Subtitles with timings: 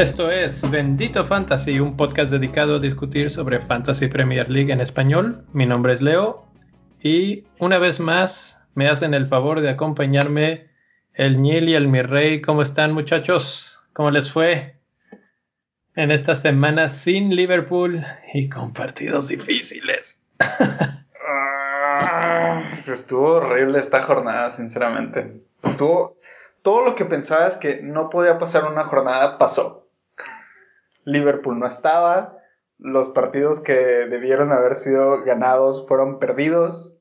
[0.00, 5.44] Esto es Bendito Fantasy, un podcast dedicado a discutir sobre Fantasy Premier League en español.
[5.52, 6.46] Mi nombre es Leo
[7.02, 10.68] y una vez más me hacen el favor de acompañarme
[11.12, 12.40] el Nil y el Mirrey.
[12.40, 13.82] ¿Cómo están muchachos?
[13.92, 14.79] ¿Cómo les fue
[16.00, 20.22] en esta semana sin Liverpool y con partidos difíciles?
[21.22, 25.42] Ah, estuvo horrible esta jornada, sinceramente.
[25.62, 26.16] Estuvo
[26.62, 29.86] todo lo que pensabas que no podía pasar una jornada pasó.
[31.04, 32.38] Liverpool no estaba,
[32.78, 36.96] los partidos que debieron haber sido ganados fueron perdidos,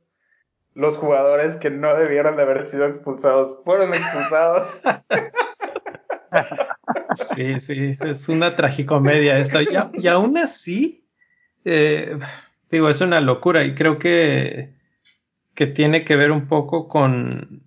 [0.73, 4.81] los jugadores que no debieron de haber sido expulsados fueron expulsados.
[7.15, 9.59] Sí, sí, es una tragicomedia esto.
[9.61, 11.05] Y, aún así,
[11.65, 12.17] eh,
[12.69, 14.73] digo, es una locura y creo que,
[15.53, 17.63] que tiene que ver un poco con,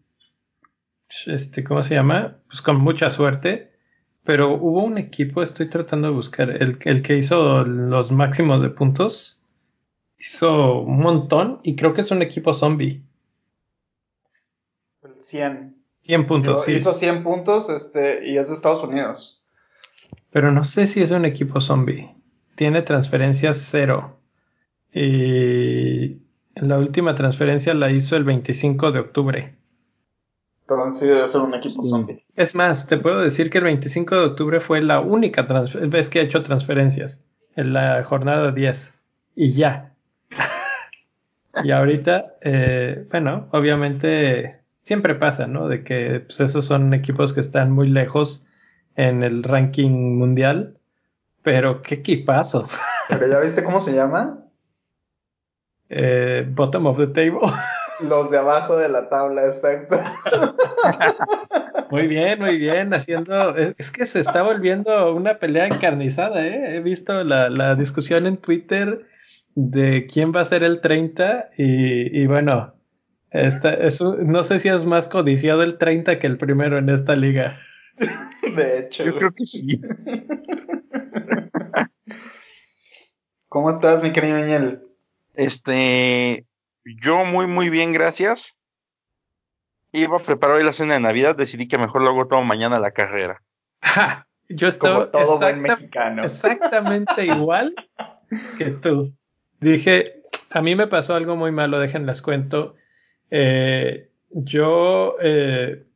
[1.27, 2.39] este, ¿cómo se llama?
[2.49, 3.73] Pues con mucha suerte
[4.25, 8.71] pero hubo un equipo, estoy tratando de buscar, el, el que hizo los máximos de
[8.71, 9.41] puntos.
[10.19, 13.03] Hizo un montón y creo que es un equipo zombie.
[15.19, 15.82] 100.
[16.03, 16.73] 100 puntos, sí.
[16.73, 19.43] Hizo 100 puntos este, y es de Estados Unidos.
[20.31, 22.15] Pero no sé si es un equipo zombie.
[22.55, 24.19] Tiene transferencias cero.
[24.93, 26.19] Y
[26.55, 29.55] la última transferencia la hizo el 25 de octubre.
[30.63, 32.25] Entonces debe ser un equipo zombie.
[32.35, 36.21] Es más, te puedo decir que el 25 de octubre fue la única vez que
[36.21, 38.95] ha hecho transferencias en la jornada 10
[39.37, 39.95] y ya.
[41.65, 45.69] y ahorita, eh, bueno, obviamente siempre pasa, ¿no?
[45.69, 48.47] De que pues, esos son equipos que están muy lejos
[48.97, 50.79] en el ranking mundial,
[51.43, 52.69] pero qué equipazo.
[53.09, 54.45] ¿Pero ya viste cómo se llama?
[55.89, 57.41] Eh, bottom of the table.
[58.01, 59.97] Los de abajo de la tabla, exacto.
[61.93, 66.77] Muy bien, muy bien, haciendo, es, que se está volviendo una pelea encarnizada, ¿eh?
[66.77, 69.07] He visto la, discusión en Twitter
[69.55, 72.73] de quién va a ser el 30 y, bueno,
[73.33, 77.17] esta, es, no sé si es más codiciado el 30 que el primero en esta
[77.17, 77.59] liga.
[78.57, 79.05] De hecho.
[79.05, 79.81] Yo creo que sí.
[83.49, 84.83] ¿Cómo estás, mi querido Daniel?
[85.35, 86.47] Este,
[86.85, 88.57] yo muy, muy bien, gracias.
[89.93, 92.81] Iba a preparar hoy la cena de Navidad, decidí que mejor lo hago todo mañana
[92.81, 93.43] la carrera.
[94.49, 96.25] yo estaba todo buen mexicano.
[96.25, 97.75] exactamente igual
[98.57, 99.13] que tú.
[99.61, 102.75] Dije, a mí me pasó algo muy malo, déjenles cuento.
[103.35, 105.87] Eh, yo eh,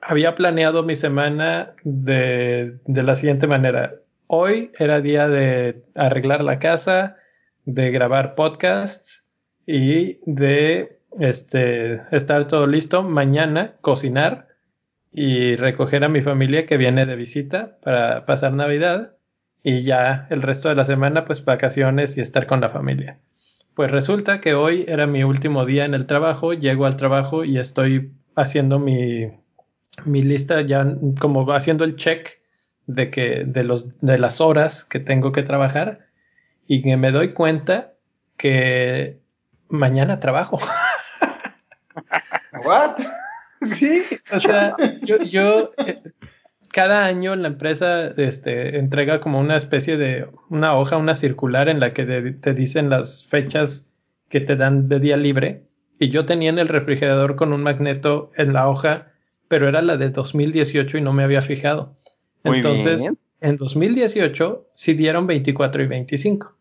[0.00, 3.96] había planeado mi semana de, de la siguiente manera.
[4.28, 7.18] Hoy era día de arreglar la casa,
[7.66, 9.26] de grabar podcasts
[9.66, 13.02] y de este, estar todo listo.
[13.02, 14.48] Mañana cocinar
[15.12, 19.16] y recoger a mi familia que viene de visita para pasar Navidad
[19.62, 23.18] y ya el resto de la semana pues vacaciones y estar con la familia.
[23.76, 27.58] Pues resulta que hoy era mi último día en el trabajo, llego al trabajo y
[27.58, 29.30] estoy haciendo mi,
[30.06, 32.40] mi lista ya como haciendo el check
[32.86, 36.06] de que de los de las horas que tengo que trabajar
[36.66, 37.92] y que me doy cuenta
[38.38, 39.20] que
[39.68, 40.58] mañana trabajo.
[42.64, 42.96] ¿What?
[43.60, 46.00] Sí, o sea, yo, yo eh,
[46.76, 51.80] cada año la empresa este, entrega como una especie de una hoja, una circular en
[51.80, 53.94] la que te dicen las fechas
[54.28, 55.62] que te dan de día libre.
[55.98, 59.10] Y yo tenía en el refrigerador con un magneto en la hoja,
[59.48, 61.96] pero era la de 2018 y no me había fijado.
[62.44, 63.10] Entonces,
[63.40, 66.58] en 2018 sí dieron 24 y 25.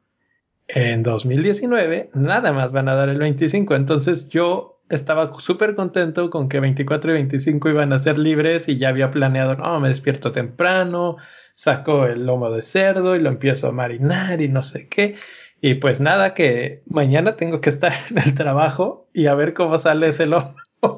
[0.69, 6.47] En 2019 nada más van a dar el 25, entonces yo estaba súper contento con
[6.49, 10.31] que 24 y 25 iban a ser libres y ya había planeado, no, me despierto
[10.31, 11.17] temprano,
[11.53, 15.15] saco el lomo de cerdo y lo empiezo a marinar y no sé qué.
[15.61, 19.77] Y pues nada, que mañana tengo que estar en el trabajo y a ver cómo
[19.77, 20.55] sale ese lomo.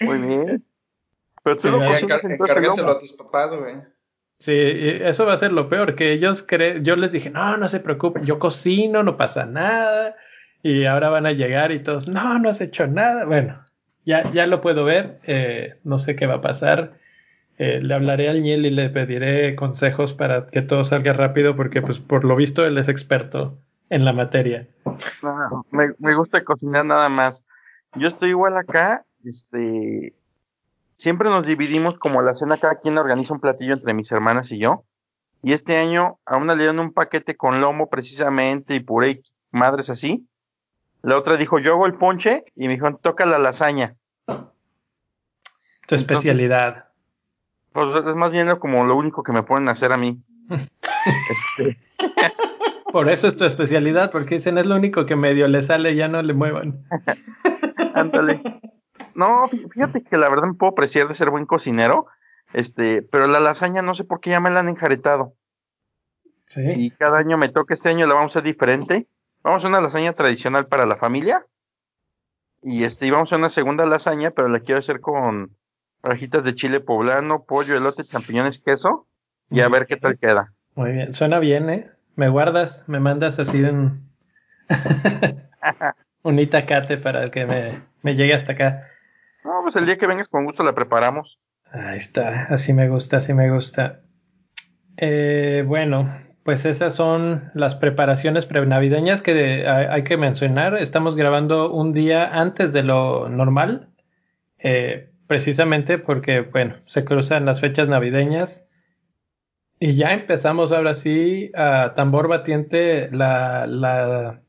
[0.00, 0.64] Muy bien.
[1.44, 3.76] Pero tú lo a tus papás, güey.
[4.38, 7.68] Sí, eso va a ser lo peor, que ellos creen, yo les dije, no, no
[7.68, 10.16] se preocupen, yo cocino, no pasa nada,
[10.62, 13.64] y ahora van a llegar y todos, no, no has hecho nada, bueno,
[14.04, 16.98] ya, ya lo puedo ver, eh, no sé qué va a pasar,
[17.58, 21.82] eh, le hablaré al Niel y le pediré consejos para que todo salga rápido, porque
[21.82, 23.58] pues por lo visto él es experto
[23.90, 24.68] en la materia.
[25.70, 27.44] me, me gusta cocinar nada más,
[27.94, 30.14] yo estoy igual acá, este,
[30.96, 34.58] siempre nos dividimos como la cena, cada quien organiza un platillo entre mis hermanas y
[34.58, 34.84] yo.
[35.42, 39.90] Y este año a una le dieron un paquete con lomo precisamente y puré madres
[39.90, 40.28] así.
[41.02, 43.96] La otra dijo, yo hago el ponche y me dijo, toca la lasaña.
[45.86, 46.88] Tu especialidad.
[47.72, 50.22] Pues es más bien como lo único que me pueden hacer a mí.
[50.48, 51.76] este.
[52.92, 56.08] Por eso es tu especialidad, porque dicen es lo único que medio le sale, ya
[56.08, 56.84] no le muevan.
[57.94, 58.42] Ándale.
[59.14, 62.06] No, fíjate que la verdad me puedo apreciar de ser buen cocinero,
[62.52, 65.34] este, pero la lasaña no sé por qué ya me la han enjaretado.
[66.44, 66.62] Sí.
[66.76, 69.08] Y cada año me toca, este año la vamos a hacer diferente.
[69.42, 71.46] Vamos a una lasaña tradicional para la familia.
[72.60, 75.56] Y este, y vamos a una segunda lasaña, pero la quiero hacer con
[76.02, 79.08] rajitas de chile poblano, pollo, elote, champiñones, queso.
[79.50, 80.54] Y a ver qué tal queda.
[80.74, 81.90] Muy bien, suena bien, ¿eh?
[82.14, 84.10] Me guardas, me mandas así un,
[86.22, 88.86] un itacate para que me, me llegue hasta acá.
[89.44, 91.40] No, pues el día que vengas con gusto la preparamos.
[91.70, 94.02] Ahí está, así me gusta, así me gusta.
[94.96, 100.74] Eh, bueno, pues esas son las preparaciones prenavideñas que hay, que mencionar.
[100.74, 103.90] Estamos grabando un día antes de lo normal,
[104.58, 108.66] eh, precisamente porque, bueno, se cruzan las fechas navideñas.
[109.78, 114.42] Y ya empezamos ahora sí a tambor batiente la, la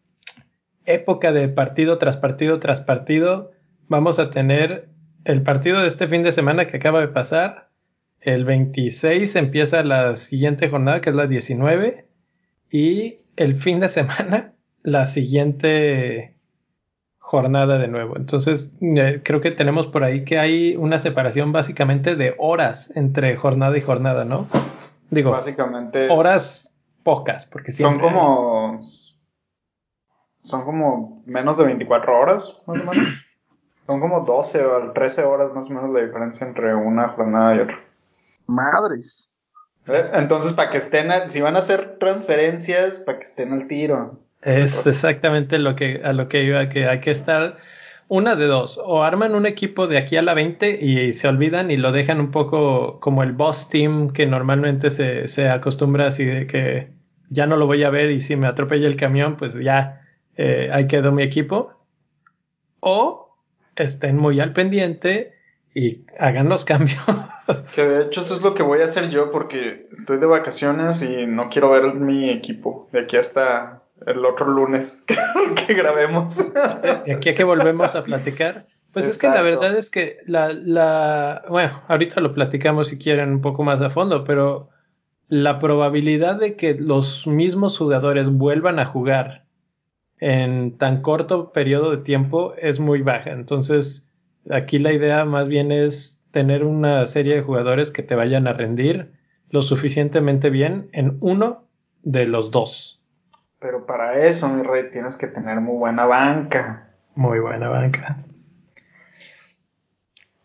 [0.86, 3.52] época de partido tras partido tras partido.
[3.88, 4.90] Vamos a tener
[5.26, 7.73] el partido de este fin de semana que acaba de pasar.
[8.24, 12.08] El 26 empieza la siguiente jornada, que es la 19.
[12.72, 14.54] Y el fin de semana,
[14.84, 16.38] la siguiente
[17.18, 18.16] jornada de nuevo.
[18.16, 23.36] Entonces, eh, creo que tenemos por ahí que hay una separación básicamente de horas entre
[23.36, 24.48] jornada y jornada, ¿no?
[25.10, 26.74] Digo, básicamente horas
[27.04, 28.82] pocas, porque siempre son como
[30.44, 33.08] son como menos de 24 horas, más o menos.
[33.86, 37.60] son como 12 o 13 horas más o menos la diferencia entre una jornada y
[37.60, 37.80] otra.
[38.48, 39.32] Madres.
[39.88, 40.10] ¿Eh?
[40.14, 44.20] Entonces, para que estén, si van a hacer transferencias, para que estén al tiro.
[44.42, 47.58] Es exactamente lo que, a lo que iba, que hay que estar
[48.08, 51.72] una de dos, o arman un equipo de aquí a la 20 y se olvidan
[51.72, 56.26] y lo dejan un poco como el boss team que normalmente se, se acostumbra así
[56.26, 56.92] de que
[57.30, 60.02] ya no lo voy a ver y si me atropella el camión, pues ya
[60.36, 61.74] eh, ahí quedó mi equipo.
[62.80, 63.38] O
[63.76, 65.34] estén muy al pendiente
[65.74, 67.00] y hagan los cambios.
[67.76, 71.02] Que de hecho eso es lo que voy a hacer yo porque estoy de vacaciones
[71.02, 75.04] y no quiero ver mi equipo de aquí hasta el otro lunes
[75.68, 76.38] que, grabemos.
[77.06, 78.64] Y aquí a que volvemos a platicar.
[78.92, 83.32] Pues es que la verdad es que la, la, bueno, ahorita lo platicamos si quieren
[83.32, 84.70] un poco más a fondo, pero
[85.30, 89.46] la probabilidad de que los mismos jugadores vuelvan a jugar
[90.20, 93.32] en tan corto periodo de tiempo es muy baja.
[93.32, 94.12] Entonces,
[94.52, 98.54] aquí la idea más bien es tener una serie de jugadores que te vayan a
[98.54, 99.14] rendir
[99.52, 101.68] lo suficientemente bien en uno
[102.02, 103.00] de los dos.
[103.60, 106.90] Pero para eso, mi rey, tienes que tener muy buena banca.
[107.14, 108.18] Muy buena banca.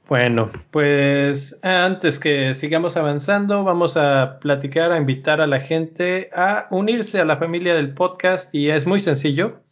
[0.09, 6.67] Bueno, pues antes que sigamos avanzando, vamos a platicar, a invitar a la gente a
[6.71, 9.63] unirse a la familia del podcast y es muy sencillo.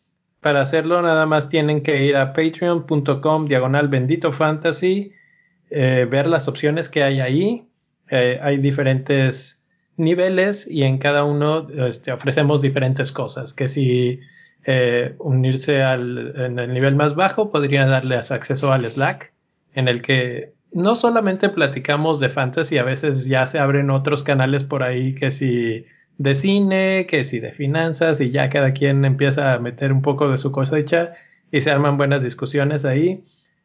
[0.40, 5.12] Para hacerlo nada más tienen que ir a patreon.com diagonal bendito fantasy,
[5.70, 7.66] eh, ver las opciones que hay ahí.
[8.10, 9.62] Eh, hay diferentes
[9.96, 14.20] niveles y en cada uno este, ofrecemos diferentes cosas, que si
[14.64, 19.32] eh, unirse al en el nivel más bajo podría darles acceso al Slack,
[19.74, 24.64] en el que no solamente platicamos de fantasy, a veces ya se abren otros canales
[24.64, 25.86] por ahí que si
[26.18, 30.30] de cine, que si de finanzas y ya cada quien empieza a meter un poco
[30.30, 31.12] de su cosecha
[31.50, 33.22] y se arman buenas discusiones ahí.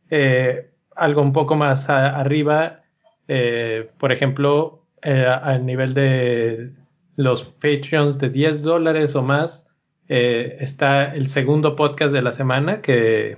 [0.10, 2.82] Eh, algo un poco más arriba,
[3.28, 6.72] eh, por ejemplo, eh, al nivel de
[7.16, 9.70] los Patreons de 10 dólares o más,
[10.08, 13.38] eh, está el segundo podcast de la semana, que,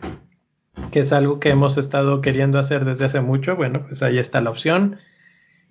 [0.92, 3.56] que es algo que hemos estado queriendo hacer desde hace mucho.
[3.56, 4.98] Bueno, pues ahí está la opción.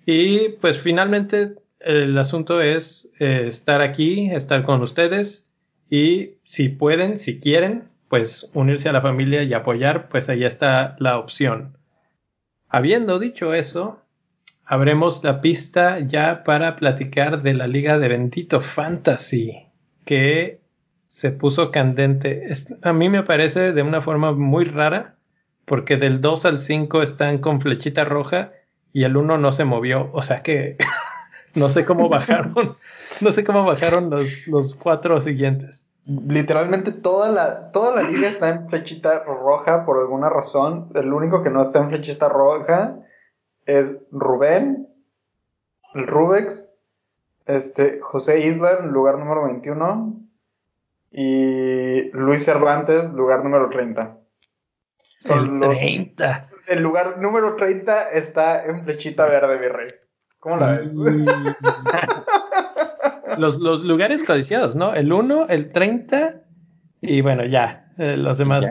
[0.05, 5.49] Y pues finalmente el asunto es estar aquí, estar con ustedes
[5.89, 10.95] y si pueden, si quieren, pues unirse a la familia y apoyar, pues ahí está
[10.99, 11.79] la opción.
[12.69, 14.03] Habiendo dicho eso,
[14.65, 19.63] abremos la pista ya para platicar de la Liga de Bendito Fantasy,
[20.05, 20.61] que
[21.07, 22.45] se puso candente.
[22.83, 25.15] a mí me parece de una forma muy rara,
[25.65, 28.51] porque del 2 al 5 están con flechita roja
[28.91, 30.11] y el 1 no se movió.
[30.13, 30.77] O sea que
[31.55, 32.77] no sé cómo bajaron,
[33.21, 35.87] no sé cómo bajaron los, los cuatro siguientes.
[36.05, 40.91] Literalmente toda la, toda la liga está en flechita roja por alguna razón.
[40.95, 42.99] El único que no está en flechita roja
[43.65, 44.89] es Rubén,
[45.93, 46.69] el Rubex,
[47.45, 50.19] Este, José Isla, lugar número 21.
[51.11, 54.17] Y Luis Cervantes, lugar número 30.
[55.29, 56.49] el 30.
[56.67, 59.91] El lugar número 30 está en flechita verde, mi rey.
[60.39, 60.91] ¿Cómo la ves?
[63.37, 64.93] los, los, lugares codiciados, ¿no?
[64.93, 66.43] El 1, el 30
[67.05, 67.91] y bueno, ya.
[67.97, 68.65] Eh, los demás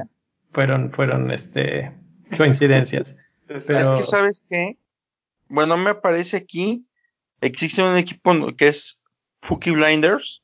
[0.52, 1.92] fueron, fueron este,
[2.36, 3.16] coincidencias.
[3.46, 3.58] Pero...
[3.98, 4.78] Es que, ¿sabes qué?
[5.48, 6.86] Bueno, me aparece aquí,
[7.42, 8.98] existe un equipo que es
[9.42, 10.42] Fooky Blinders,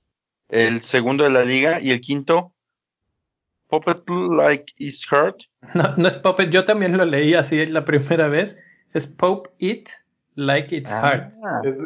[0.50, 2.52] el segundo de la liga, y el quinto,
[3.68, 5.44] Puppet Like It's Hurt.
[5.74, 8.58] No, no es Puppet, yo también lo leí así la primera vez,
[8.92, 9.88] es Pope It
[10.38, 11.00] Like It's ah.
[11.00, 11.32] Hard.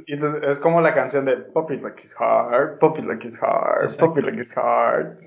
[0.07, 3.97] Es, como la canción de Pop It Like It's Hard, Pop It Like It's Hard,
[3.99, 5.21] Pop It Like It's Hard.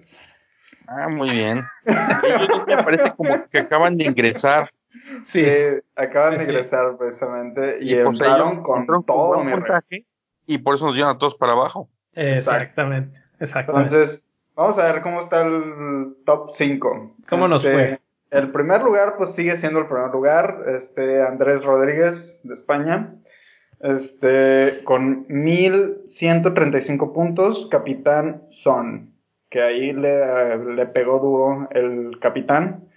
[0.87, 1.63] Ah, muy bien.
[2.67, 4.69] Me parece como que acaban de ingresar.
[5.23, 5.43] Sí,
[5.95, 10.05] acaban de ingresar precisamente y, y entraron con todo mi montaje,
[10.45, 11.89] y por eso nos llevan a todos para abajo.
[12.13, 13.91] Exactamente, exactamente.
[13.91, 17.15] Entonces, vamos a ver cómo está el top 5.
[17.27, 17.99] ¿Cómo nos este, fue?
[18.31, 23.15] El primer lugar, pues sigue siendo el primer lugar, este Andrés Rodríguez de España,
[23.79, 29.13] este con 1135 puntos, capitán Son,
[29.49, 32.89] que ahí le, le pegó duro el capitán.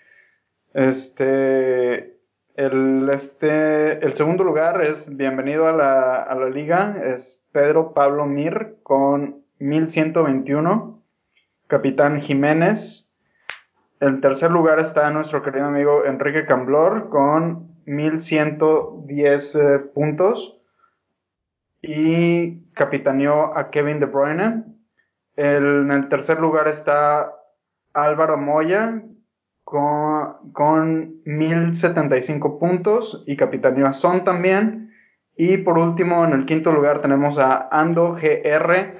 [0.75, 2.19] Este,
[2.57, 8.27] el, este, el segundo lugar es bienvenido a la, a la liga, es Pedro Pablo
[8.27, 10.99] Mir con 1121.
[11.69, 13.08] Capitán Jiménez.
[14.01, 20.55] En tercer lugar está nuestro querido amigo Enrique Camblor con 1110 eh, puntos.
[21.83, 24.65] Y capitaneó a Kevin De Bruyne.
[25.37, 27.33] en el tercer lugar está
[27.93, 29.03] Álvaro Moya
[29.65, 34.93] con, con 1075 puntos y capitaneó a Son también.
[35.37, 38.95] Y por último, en el quinto lugar tenemos a Ando GR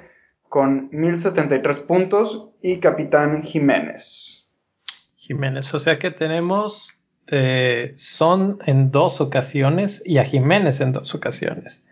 [0.47, 4.28] con 1073 puntos y capitán Jiménez.
[5.29, 6.89] Jiménez, o sea que tenemos
[7.27, 11.85] eh, Son en dos ocasiones y a Jiménez en dos ocasiones.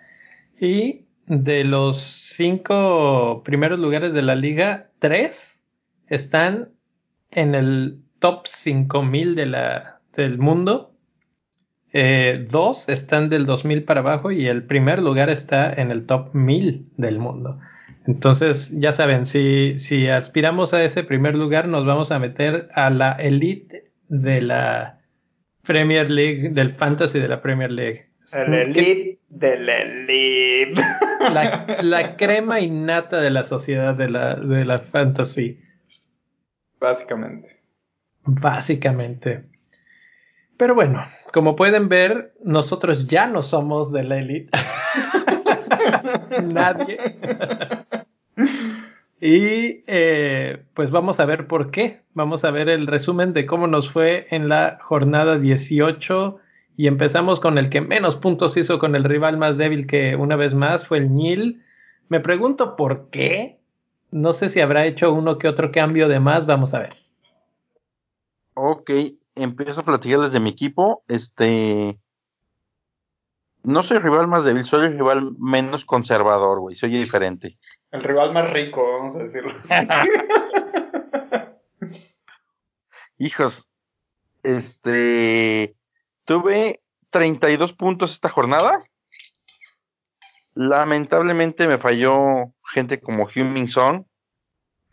[0.59, 5.63] Y de los cinco primeros lugares de la liga, tres
[6.07, 6.69] están
[7.29, 10.95] en el top 5000 de del mundo.
[11.93, 16.33] Eh, dos están del 2000 para abajo y el primer lugar está en el top
[16.33, 17.59] 1000 del mundo.
[18.07, 22.89] Entonces, ya saben, si, si aspiramos a ese primer lugar, nos vamos a meter a
[22.89, 25.01] la elite de la
[25.63, 28.09] Premier League, del Fantasy de la Premier League.
[28.33, 30.81] El elite del elite.
[31.33, 35.59] La, la, crema innata de la sociedad de la, de la Fantasy.
[36.79, 37.59] Básicamente.
[38.23, 39.43] Básicamente.
[40.57, 44.51] Pero bueno, como pueden ver, nosotros ya no somos de la élite.
[46.43, 46.97] Nadie.
[49.19, 52.01] y eh, pues vamos a ver por qué.
[52.13, 56.37] Vamos a ver el resumen de cómo nos fue en la jornada 18.
[56.75, 60.35] Y empezamos con el que menos puntos hizo con el rival más débil que una
[60.35, 61.63] vez más fue el Nil.
[62.09, 63.59] Me pregunto por qué.
[64.11, 66.45] No sé si habrá hecho uno que otro cambio de más.
[66.45, 66.93] Vamos a ver.
[68.53, 68.91] Ok,
[69.35, 71.03] empiezo a platicarles de mi equipo.
[71.07, 71.99] Este.
[73.67, 76.77] No soy rival más débil, soy el rival menos conservador, güey.
[76.77, 77.57] Soy diferente.
[77.91, 79.73] El rival más rico, vamos a decirlo así.
[83.17, 83.67] Hijos,
[84.41, 85.75] este.
[86.23, 88.85] Tuve 32 puntos esta jornada.
[90.53, 94.07] Lamentablemente me falló gente como Hummingson,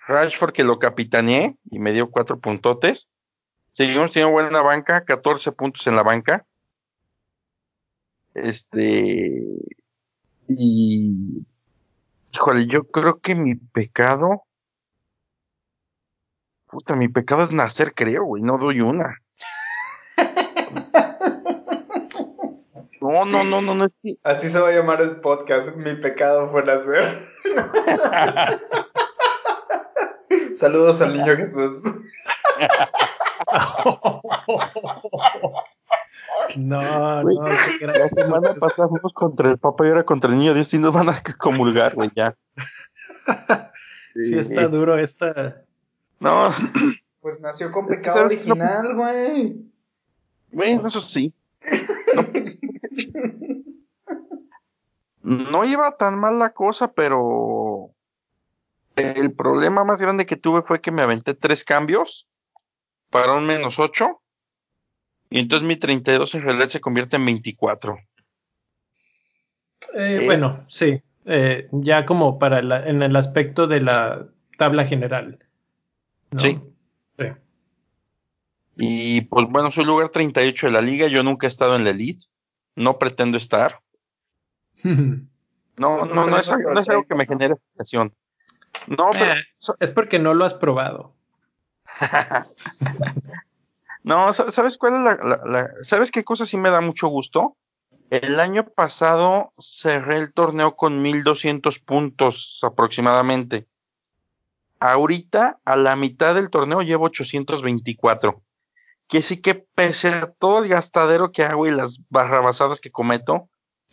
[0.09, 3.09] Rashford que lo capitaneé y me dio cuatro puntotes.
[3.71, 6.45] Seguimos teniendo buena banca, 14 puntos en la banca.
[8.35, 9.43] Este.
[10.49, 11.47] Y.
[12.33, 14.43] Híjole, yo creo que mi pecado.
[16.67, 18.43] Puta, mi pecado es nacer, creo, güey.
[18.43, 19.21] No doy una.
[23.01, 25.77] No, no, no, no, no es Así se va a llamar el podcast.
[25.77, 27.29] Mi pecado fue nacer.
[30.55, 31.83] Saludos al niño Jesús.
[36.59, 40.73] No, no, la semana pasada fuimos contra el Papa y ahora contra el niño Dios
[40.75, 42.37] y nos van a comulgar, güey, ya.
[44.17, 45.65] Sí, está duro esta.
[46.21, 46.51] No.
[47.21, 49.57] Pues nació con pecado original, güey.
[50.53, 51.35] Bueno, eso sí.
[55.23, 57.91] no iba tan mal la cosa, pero
[58.95, 62.29] el problema más grande que tuve fue que me aventé tres cambios
[63.11, 64.21] para un menos 8.
[65.35, 67.99] Y entonces mi 32 en realidad se convierte en 24.
[69.95, 71.03] Eh, bueno, sí.
[71.25, 75.41] eh, ya como para la, en el aspecto de la tabla general.
[76.39, 76.61] Sí.
[77.19, 77.27] sí.
[78.77, 81.91] Y pues bueno, soy lugar 38 de la liga, yo nunca he estado en la
[81.91, 82.25] elite,
[82.77, 83.81] no pretendo estar.
[85.77, 88.15] No, no, no es, algo que me genere frustración.
[88.87, 89.33] No, pero...
[89.33, 89.43] Eh,
[89.81, 91.17] es porque no lo has probado.
[94.05, 97.57] no, ¿sabes cuál es la, ¿Sabes qué cosa sí me da mucho gusto?
[98.11, 103.67] El año pasado cerré el torneo con 1200 puntos aproximadamente.
[104.79, 108.43] Ahorita, a la mitad del torneo, llevo 824.
[109.09, 113.49] Que sí que pese a todo el gastadero que hago y las barrabasadas que cometo,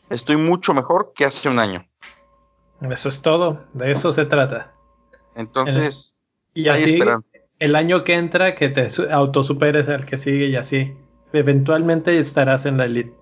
[0.09, 1.87] estoy mucho mejor que hace un año.
[2.81, 4.73] Eso es todo, de eso se trata.
[5.35, 6.17] Entonces,
[6.53, 6.99] y así,
[7.61, 10.97] el año que entra, que te autosuperes al que sigue y así.
[11.31, 13.13] Eventualmente estarás en la elite.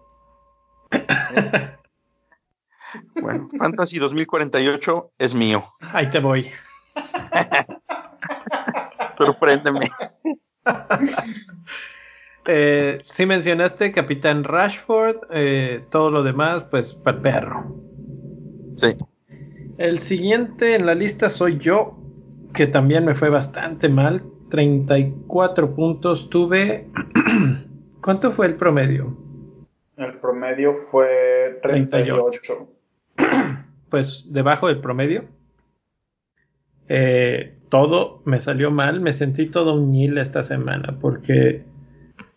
[3.22, 5.65] bueno, Fantasy 2048 es mío.
[5.81, 6.50] Ahí te voy.
[9.17, 9.91] Sorpréndeme.
[12.48, 17.75] eh, si mencionaste Capitán Rashford, eh, todo lo demás, pues para perro.
[18.77, 18.96] Sí.
[19.77, 21.99] El siguiente en la lista soy yo,
[22.53, 24.24] que también me fue bastante mal.
[24.50, 26.88] 34 puntos tuve.
[28.01, 29.15] ¿Cuánto fue el promedio?
[29.98, 32.68] El promedio fue 38.
[33.89, 35.25] Pues debajo del promedio.
[36.89, 39.01] Eh, todo me salió mal.
[39.01, 41.63] Me sentí todo un nil esta semana porque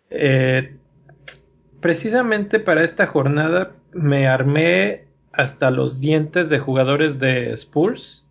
[0.09, 0.77] eh,
[1.81, 8.22] precisamente para esta jornada me armé hasta los dientes de jugadores de Spurs.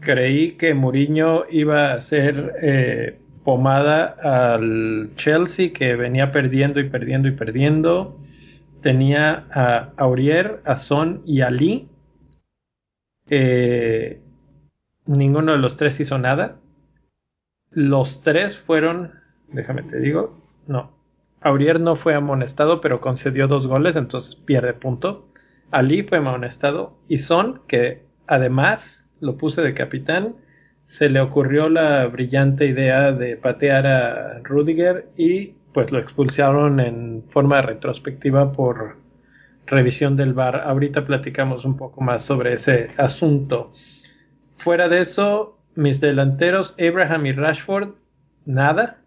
[0.00, 7.28] Creí que Mourinho iba a ser eh, pomada al Chelsea que venía perdiendo y perdiendo
[7.28, 8.18] y perdiendo.
[8.82, 11.88] Tenía a Aurier, a Son y a Lee.
[13.28, 14.20] Eh,
[15.06, 16.56] ninguno de los tres hizo nada.
[17.70, 19.12] Los tres fueron,
[19.48, 20.92] déjame te digo, no.
[21.40, 25.28] Aurier no fue amonestado, pero concedió dos goles, entonces pierde punto.
[25.70, 30.36] Ali fue amonestado y Son, que además lo puse de capitán,
[30.84, 37.24] se le ocurrió la brillante idea de patear a Rudiger y pues lo expulsaron en
[37.28, 38.96] forma retrospectiva por
[39.66, 40.62] revisión del VAR.
[40.64, 43.72] Ahorita platicamos un poco más sobre ese asunto.
[44.56, 47.90] Fuera de eso, mis delanteros Abraham y Rashford,
[48.44, 48.98] nada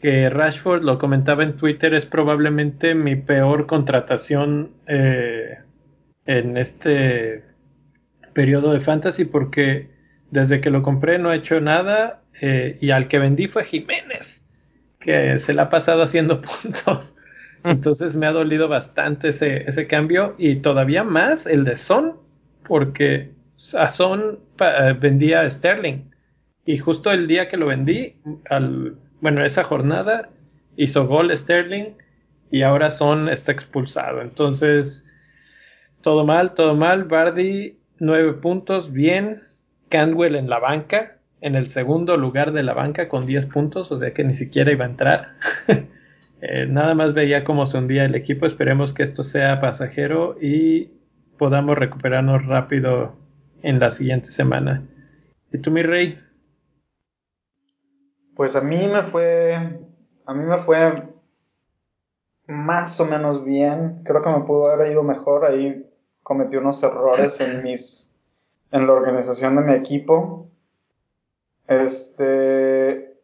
[0.00, 5.58] que Rashford, lo comentaba en Twitter, es probablemente mi peor contratación eh,
[6.24, 7.44] en este
[8.38, 9.90] periodo de fantasy porque
[10.30, 14.46] desde que lo compré no he hecho nada eh, y al que vendí fue Jiménez,
[15.00, 17.16] que se le ha pasado haciendo puntos.
[17.64, 17.70] Mm.
[17.70, 22.14] Entonces me ha dolido bastante ese, ese cambio y todavía más el de Son,
[22.62, 23.32] porque
[23.76, 26.08] a Son eh, vendía a Sterling
[26.64, 30.30] y justo el día que lo vendí, al bueno, esa jornada
[30.76, 31.96] hizo gol Sterling
[32.52, 34.22] y ahora Son está expulsado.
[34.22, 35.08] Entonces,
[36.02, 37.02] todo mal, todo mal.
[37.02, 39.42] Bardi, nueve puntos, bien.
[39.88, 43.98] Candwell en la banca, en el segundo lugar de la banca con 10 puntos, o
[43.98, 45.34] sea que ni siquiera iba a entrar.
[46.40, 48.46] Eh, nada más veía cómo se hundía el equipo.
[48.46, 50.92] Esperemos que esto sea pasajero y
[51.36, 53.16] podamos recuperarnos rápido
[53.62, 54.86] en la siguiente semana.
[55.52, 56.20] ¿Y tú, mi rey?
[58.36, 59.52] Pues a mí me fue,
[60.26, 60.94] a mí me fue
[62.46, 64.04] más o menos bien.
[64.04, 65.44] Creo que me pudo haber ido mejor.
[65.44, 65.87] Ahí
[66.28, 68.14] cometí unos errores en mis,
[68.70, 70.46] en la organización de mi equipo.
[71.66, 73.16] Este,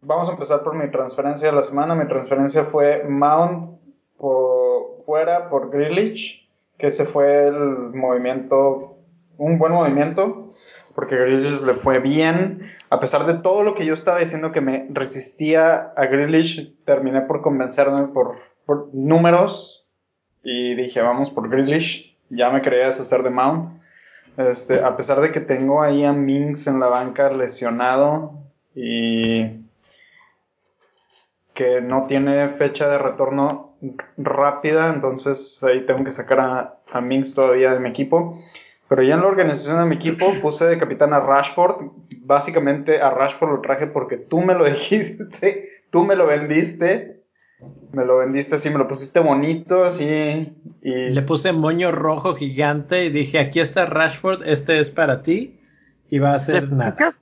[0.00, 1.94] vamos a empezar por mi transferencia de la semana.
[1.94, 3.80] Mi transferencia fue Mount
[4.18, 7.58] por, fuera por Grilich, que ese fue el
[7.94, 8.98] movimiento,
[9.38, 10.52] un buen movimiento,
[10.94, 14.60] porque Grilich le fue bien a pesar de todo lo que yo estaba diciendo que
[14.60, 18.36] me resistía a Grealish, terminé por convencerme por,
[18.92, 19.88] números
[20.42, 22.09] y dije, vamos por Grealish.
[22.30, 23.80] Ya me quería deshacer de Mount.
[24.36, 28.32] Este, a pesar de que tengo ahí a Minx en la banca lesionado
[28.74, 29.60] y
[31.52, 33.74] que no tiene fecha de retorno
[34.16, 38.38] rápida, entonces ahí tengo que sacar a, a Minx todavía de mi equipo.
[38.88, 41.92] Pero ya en la organización de mi equipo puse de capitán a Rashford.
[42.22, 47.19] Básicamente a Rashford lo traje porque tú me lo dijiste, tú me lo vendiste.
[47.92, 50.54] Me lo vendiste así, me lo pusiste bonito, así.
[50.82, 51.10] Y...
[51.10, 55.60] Le puse moño rojo gigante y dije, aquí está Rashford, este es para ti.
[56.08, 57.12] Y va a ser nada.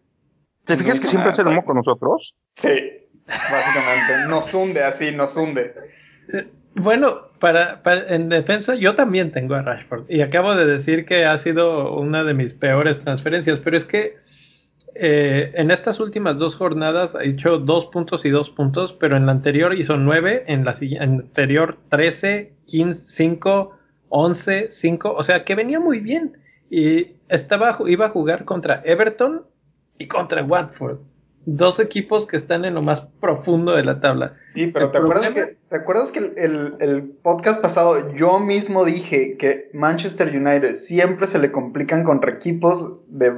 [0.64, 2.34] ¿Te fijas que siempre hace el humo con nosotros?
[2.54, 2.78] Sí,
[3.26, 4.28] básicamente.
[4.28, 5.74] Nos hunde así, nos hunde.
[6.74, 11.36] Bueno, para, en defensa yo también tengo a Rashford y acabo de decir que ha
[11.38, 14.16] sido una de mis peores transferencias, pero es que
[14.98, 19.26] eh, en estas últimas dos jornadas ha hecho dos puntos y dos puntos, pero en
[19.26, 25.54] la anterior hizo nueve, en la anterior trece, quince, cinco, once, cinco, o sea que
[25.54, 26.38] venía muy bien
[26.70, 29.44] y estaba iba a jugar contra Everton
[29.98, 30.98] y contra Watford
[31.50, 34.34] dos equipos que están en lo más profundo de la tabla.
[34.54, 39.70] Sí, pero ¿te, acuerdas que, ¿te acuerdas que el, podcast pasado yo mismo dije que
[39.72, 43.32] Manchester United siempre se le complican contra equipos de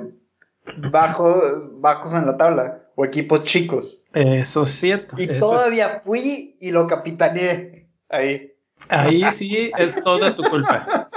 [0.77, 4.05] bajos, bajos en la tabla o equipos chicos?
[4.13, 5.17] Eso es cierto.
[5.19, 8.53] Y todavía fui y lo capitaneé ahí.
[8.89, 11.09] Ahí sí es toda tu culpa.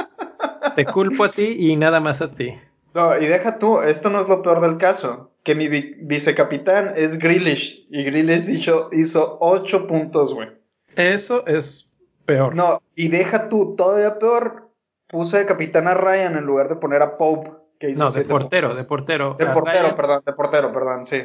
[0.75, 2.57] Te culpo a ti y nada más a ti.
[2.93, 7.19] No, y deja tú, esto no es lo peor del caso que mi vicecapitán es
[7.19, 10.49] Grealish y Grealish hizo, hizo 8 puntos, güey.
[10.95, 11.91] Eso es
[12.25, 12.55] peor.
[12.55, 14.69] No, y deja tú, todavía peor,
[15.09, 17.51] puse de capitán a Ryan en lugar de poner a Pope,
[17.83, 19.35] que hizo No, de portero, de portero.
[19.37, 21.21] De portero, perdón, de portero, perdón, sí.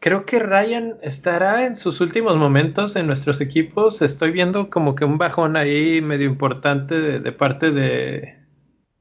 [0.00, 4.02] Creo que Ryan estará en sus últimos momentos en nuestros equipos.
[4.02, 8.36] Estoy viendo como que un bajón ahí medio importante de parte de,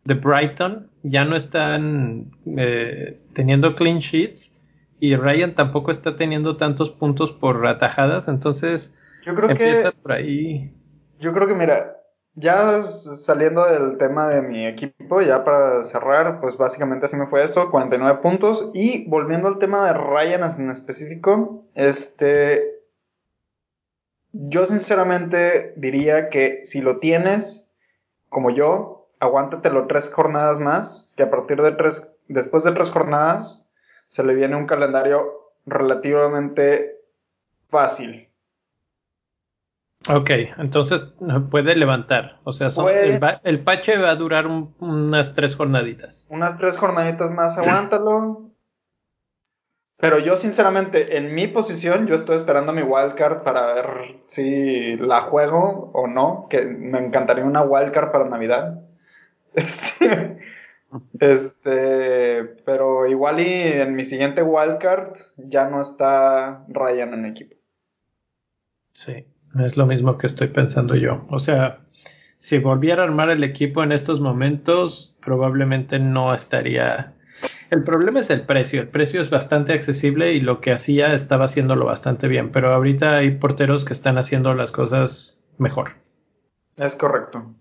[0.04, 4.62] de Brighton ya no están eh, teniendo clean sheets
[5.00, 8.94] y Ryan tampoco está teniendo tantos puntos por atajadas, entonces
[9.26, 10.72] yo creo empieza por ahí.
[11.20, 12.01] Yo creo que mira,
[12.36, 17.44] ya saliendo del tema de mi equipo, ya para cerrar, pues básicamente así me fue
[17.44, 22.80] eso, 49 puntos y volviendo al tema de Ryan en específico, este
[24.34, 27.70] yo sinceramente diría que si lo tienes
[28.32, 33.62] como yo, aguántatelo tres jornadas más, que a partir de tres, después de tres jornadas,
[34.08, 37.02] se le viene un calendario relativamente
[37.68, 38.31] fácil.
[40.10, 41.06] Ok, entonces
[41.52, 42.40] puede levantar.
[42.44, 42.70] O sea,
[43.44, 46.26] el, pache va a durar unas tres jornaditas.
[46.30, 48.50] Unas tres jornaditas más, aguántalo.
[49.98, 55.22] Pero yo, sinceramente, en mi posición, yo estoy esperando mi wildcard para ver si la
[55.22, 56.48] juego o no.
[56.50, 58.82] Que me encantaría una wildcard para Navidad.
[61.22, 67.56] Este, pero igual y en mi siguiente wildcard ya no está Ryan en equipo.
[68.92, 69.26] Sí,
[69.60, 71.26] es lo mismo que estoy pensando yo.
[71.30, 71.80] O sea,
[72.38, 77.14] si volviera a armar el equipo en estos momentos, probablemente no estaría.
[77.70, 78.82] El problema es el precio.
[78.82, 82.52] El precio es bastante accesible y lo que hacía estaba haciéndolo bastante bien.
[82.52, 85.92] Pero ahorita hay porteros que están haciendo las cosas mejor.
[86.78, 87.54] Es correcto.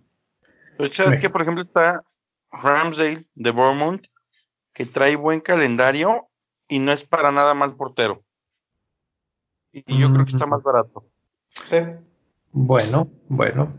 [0.79, 2.03] Pero que, por ejemplo, está
[2.51, 4.07] Ramsdale de Bournemouth,
[4.73, 6.29] que trae buen calendario
[6.69, 8.23] y no es para nada mal portero.
[9.73, 11.10] Y yo creo que está más barato.
[12.53, 13.79] Bueno, bueno.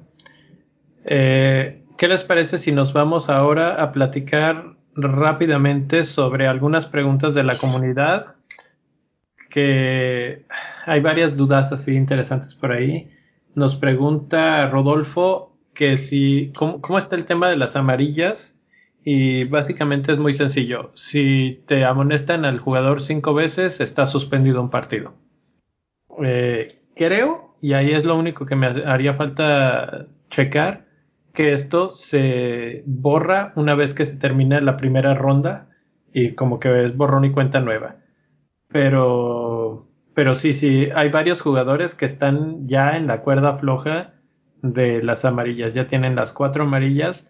[1.05, 7.43] Eh, ¿Qué les parece si nos vamos ahora a platicar rápidamente sobre algunas preguntas de
[7.43, 8.35] la comunidad?
[9.49, 10.45] Que
[10.85, 13.11] hay varias dudas así interesantes por ahí.
[13.53, 18.57] Nos pregunta Rodolfo que si, ¿cómo, está el tema de las amarillas?
[19.03, 20.91] Y básicamente es muy sencillo.
[20.93, 25.13] Si te amonestan al jugador cinco veces, está suspendido un partido.
[26.23, 30.87] Eh, creo, y ahí es lo único que me haría falta checar,
[31.33, 35.69] que esto se borra una vez que se termina la primera ronda
[36.11, 37.97] y como que es borrón y cuenta nueva.
[38.67, 44.13] Pero, pero sí, sí, hay varios jugadores que están ya en la cuerda floja
[44.61, 45.73] de las amarillas.
[45.73, 47.27] Ya tienen las cuatro amarillas.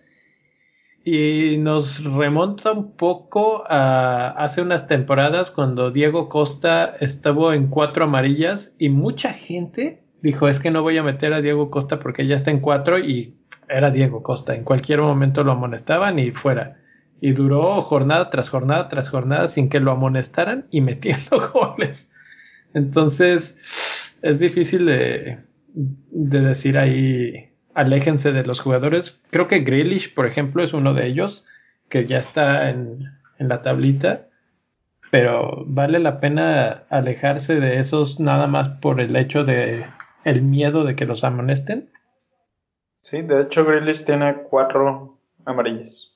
[1.03, 8.03] Y nos remonta un poco a hace unas temporadas cuando Diego Costa estuvo en cuatro
[8.03, 12.27] amarillas y mucha gente dijo es que no voy a meter a Diego Costa porque
[12.27, 13.35] ya está en cuatro y
[13.67, 14.55] era Diego Costa.
[14.55, 16.77] En cualquier momento lo amonestaban y fuera.
[17.19, 22.11] Y duró jornada tras jornada tras jornada sin que lo amonestaran y metiendo goles.
[22.73, 23.57] Entonces
[24.21, 25.39] es difícil de,
[25.73, 29.21] de decir ahí, aléjense de los jugadores.
[29.29, 31.45] Creo que Grealish, por ejemplo, es uno de ellos,
[31.89, 33.07] que ya está en
[33.37, 34.27] la tablita,
[35.11, 39.83] pero vale la pena alejarse de esos nada más por el hecho de
[40.23, 41.91] el miedo de que los amonesten.
[43.01, 46.11] Sí, de hecho Grealish tiene cuatro amarillas.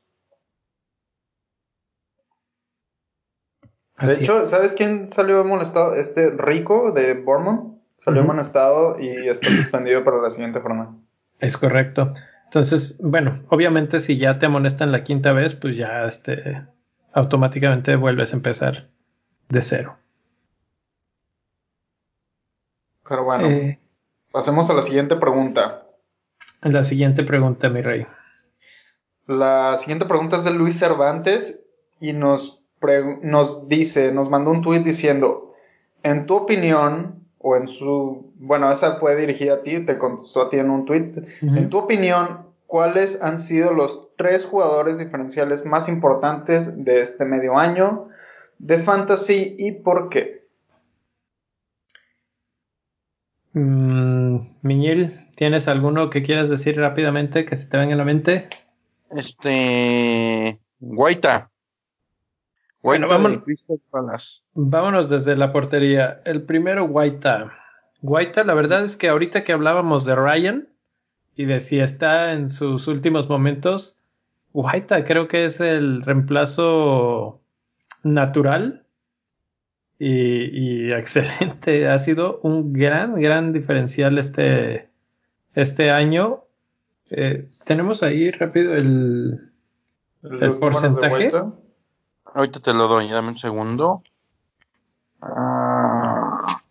[3.99, 5.95] De hecho, ¿sabes quién salió molestado?
[5.95, 7.75] Este Rico de Bournemouth.
[7.97, 10.93] Salió amonestado y está suspendido para la siguiente jornada.
[11.39, 12.13] Es correcto.
[12.43, 16.65] Entonces, bueno, obviamente si ya te amonestan la quinta vez, pues ya este,
[17.13, 18.89] automáticamente vuelves a empezar
[19.49, 19.97] de cero.
[23.07, 23.47] Pero bueno.
[23.47, 23.79] Eh,
[24.35, 25.85] Pasemos a la siguiente pregunta.
[26.61, 28.05] La siguiente pregunta, mi rey.
[29.27, 31.63] La siguiente pregunta es de Luis Cervantes
[32.01, 32.61] y nos,
[33.21, 35.53] nos dice, nos mandó un tuit diciendo,
[36.03, 40.49] en tu opinión, o en su, bueno, esa fue dirigida a ti, te contestó a
[40.49, 45.87] ti en un tuit, en tu opinión, ¿cuáles han sido los tres jugadores diferenciales más
[45.87, 48.09] importantes de este medio año
[48.59, 50.34] de fantasy y por qué?
[53.55, 58.49] Mm, Miñil, ¿tienes alguno que quieras decir rápidamente que se te venga en la mente?
[59.11, 60.59] Este.
[60.81, 61.49] Guaita.
[62.81, 63.43] Bueno, vámonos,
[64.53, 66.21] vámonos desde la portería.
[66.25, 67.49] El primero, Guaita.
[68.01, 70.67] Guaita, la verdad es que ahorita que hablábamos de Ryan
[71.37, 74.03] y de si está en sus últimos momentos,
[74.51, 77.41] Guaita creo que es el reemplazo
[78.03, 78.84] natural
[79.99, 81.87] y, excelente.
[81.87, 84.89] Ha sido un gran, gran diferencial este,
[85.53, 86.45] este año
[87.11, 89.51] eh, tenemos ahí rápido el,
[90.23, 91.31] el porcentaje.
[92.25, 94.03] Ahorita te lo doy, dame un segundo.
[95.21, 96.61] Ah,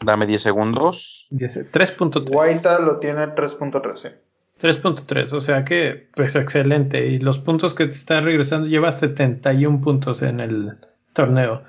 [0.00, 1.26] dame 10 segundos.
[1.30, 2.30] 3.3.
[2.30, 4.14] Guaita lo tiene 3.3.
[4.60, 7.06] 3.3, o sea que, pues excelente.
[7.06, 10.78] Y los puntos que te está regresando, lleva 71 puntos en el
[11.12, 11.62] torneo.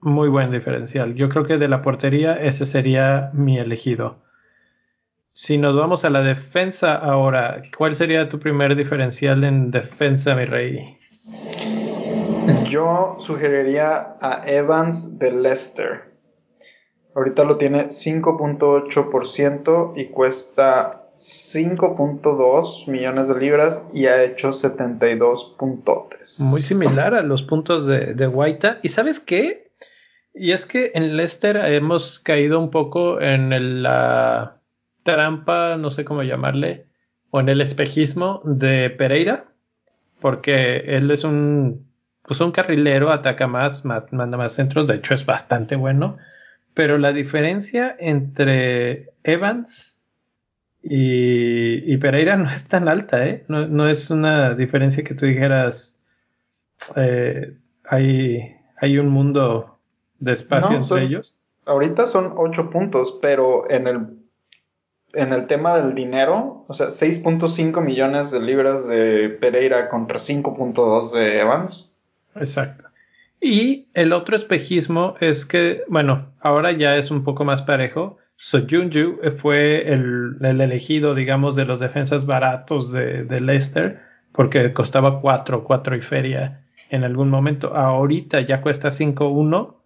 [0.00, 1.14] Muy buen diferencial.
[1.14, 4.20] Yo creo que de la portería ese sería mi elegido.
[5.34, 10.44] Si nos vamos a la defensa ahora, ¿cuál sería tu primer diferencial en defensa, mi
[10.44, 10.98] rey?
[12.68, 16.12] Yo sugeriría a Evans de Leicester.
[17.14, 26.40] Ahorita lo tiene 5.8% y cuesta 5.2 millones de libras y ha hecho 72 puntotes.
[26.40, 28.78] Muy similar a los puntos de, de Guaita.
[28.82, 29.70] ¿Y sabes qué?
[30.34, 34.56] Y es que en Leicester hemos caído un poco en la
[35.02, 36.86] trampa, no sé cómo llamarle,
[37.30, 39.46] o en el espejismo de Pereira,
[40.20, 41.86] porque él es un,
[42.22, 46.16] pues un carrilero, ataca más, manda más centros, de hecho es bastante bueno,
[46.74, 49.91] pero la diferencia entre Evans
[50.82, 53.44] y, Pereira no es tan alta, ¿eh?
[53.48, 55.98] No, es una diferencia que tú dijeras,
[56.96, 59.78] eh, hay, hay un mundo
[60.18, 61.40] de espacio entre ellos.
[61.66, 64.22] Ahorita son ocho puntos, pero en el
[65.14, 71.12] en el tema del dinero, o sea, 6.5 millones de libras de Pereira contra 5.2
[71.12, 71.92] de Evans.
[72.34, 72.86] Exacto.
[73.40, 78.18] Y el otro espejismo es que, bueno, ahora ya es un poco más parejo.
[78.44, 84.00] Soyunju fue el, elegido, digamos, de los defensas baratos de, de Leicester,
[84.32, 87.76] porque costaba 4, 4 y feria en algún momento.
[87.76, 89.76] Ahorita ya cuesta 5-1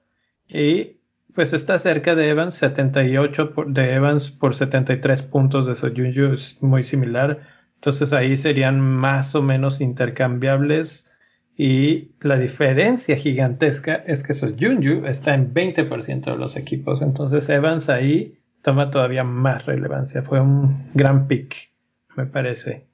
[0.49, 0.97] y
[1.35, 6.83] pues está cerca de Evans, 78 de Evans por 73 puntos de Soyunju, es muy
[6.83, 7.41] similar.
[7.75, 11.13] Entonces ahí serían más o menos intercambiables.
[11.59, 17.03] Y la diferencia gigantesca es que Soyunju está en 20% de los equipos.
[17.03, 20.23] Entonces Evans ahí toma todavía más relevancia.
[20.23, 21.71] Fue un gran pick,
[22.17, 22.85] me parece.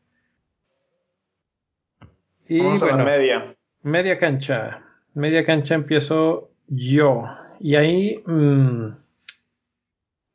[2.46, 3.56] Y bueno, media.
[3.82, 4.82] Media cancha.
[5.14, 7.24] Media cancha empiezo yo.
[7.58, 8.88] Y ahí, mm,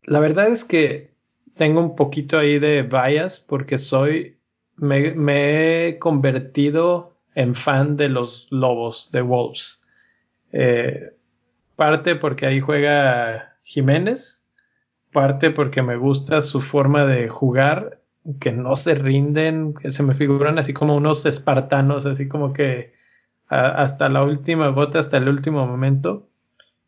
[0.05, 1.11] la verdad es que
[1.55, 4.39] tengo un poquito ahí de bias porque soy,
[4.77, 9.83] me, he convertido en fan de los lobos, de Wolves.
[10.51, 11.11] Eh,
[11.75, 14.46] parte porque ahí juega Jiménez,
[15.17, 18.03] parte porque me gusta su forma de jugar,
[18.39, 22.93] que no se rinden, que se me figuran así como unos espartanos, así como que
[23.47, 26.29] hasta la última gota, hasta el último momento.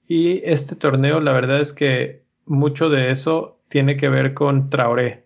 [0.07, 5.25] Y este torneo, la verdad es que mucho de eso tiene que ver con Traoré,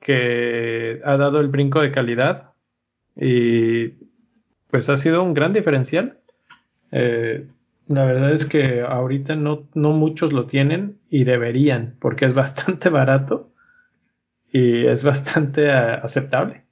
[0.00, 2.54] que ha dado el brinco de calidad
[3.14, 3.88] y
[4.70, 6.20] pues ha sido un gran diferencial.
[6.90, 7.48] Eh,
[7.86, 12.88] la verdad es que ahorita no, no muchos lo tienen y deberían, porque es bastante
[12.90, 13.50] barato
[14.50, 16.64] y es bastante aceptable.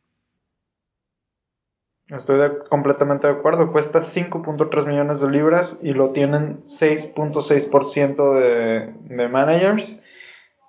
[2.09, 3.73] Estoy completamente de acuerdo.
[3.73, 10.03] Cuesta 5.3 millones de libras y lo tienen 6.6% de, de managers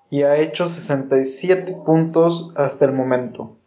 [0.09, 3.57] y ha hecho 67 puntos hasta el momento.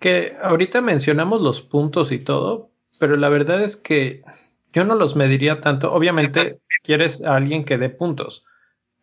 [0.00, 4.22] Que ahorita mencionamos los puntos y todo, pero la verdad es que
[4.72, 5.92] yo no los mediría tanto.
[5.92, 8.44] Obviamente quieres a alguien que dé puntos,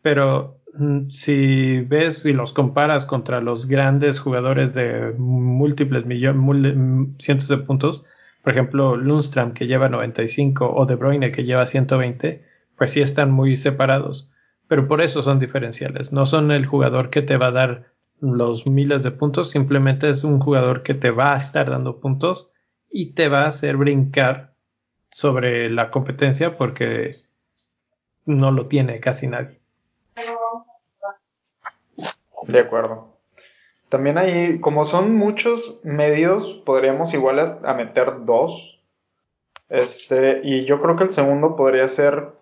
[0.01, 7.47] pero Mm, si ves y los comparas contra los grandes jugadores de múltiples millones, cientos
[7.47, 8.05] de puntos,
[8.43, 12.45] por ejemplo, Lundstrom que lleva 95 o De Bruyne que lleva 120,
[12.77, 14.31] pues sí están muy separados.
[14.67, 16.11] pero por eso son diferenciales.
[16.11, 17.85] No son el jugador que te va a dar
[18.19, 22.51] los miles de puntos, simplemente es un jugador que te va a estar dando puntos
[22.91, 24.55] y te va a hacer brincar
[25.11, 27.11] sobre la competencia porque
[28.25, 29.59] no lo tiene casi nadie.
[32.43, 33.17] De acuerdo.
[33.89, 38.81] También hay, como son muchos medios, podríamos igual a, meter dos.
[39.69, 42.33] Este, y yo creo que el segundo podría ser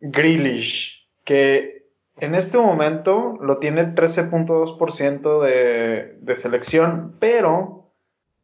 [0.00, 1.86] Grealish, que
[2.18, 7.90] en este momento lo tiene 13.2% de, de selección, pero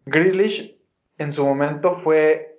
[0.06, 0.78] Grealish
[1.18, 2.49] en su momento fue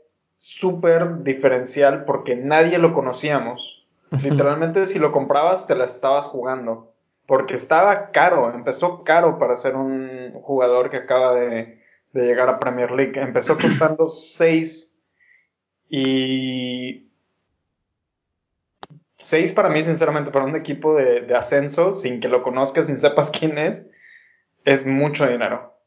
[0.41, 3.85] súper diferencial porque nadie lo conocíamos.
[4.23, 6.95] Literalmente si lo comprabas te la estabas jugando.
[7.27, 11.79] Porque estaba caro, empezó caro para ser un jugador que acaba de,
[12.13, 13.21] llegar a Premier League.
[13.21, 14.97] Empezó costando 6
[15.89, 17.07] y
[19.17, 22.97] 6 para mí, sinceramente, para un equipo de, de, ascenso, sin que lo conozcas, sin
[22.97, 23.87] sepas quién es,
[24.65, 25.77] es mucho dinero.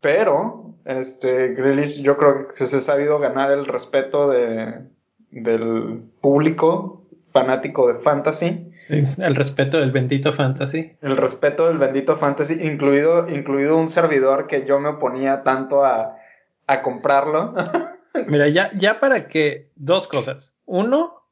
[0.00, 4.74] Pero, este, Grealish, yo creo que se ha sabido ganar el respeto de,
[5.30, 8.72] del público fanático de fantasy.
[8.80, 10.96] Sí, el respeto del bendito fantasy.
[11.02, 16.16] El respeto del bendito fantasy, incluido, incluido un servidor que yo me oponía tanto a,
[16.66, 17.54] a comprarlo.
[18.26, 20.56] Mira, ya, ya para que dos cosas.
[20.64, 21.22] Uno,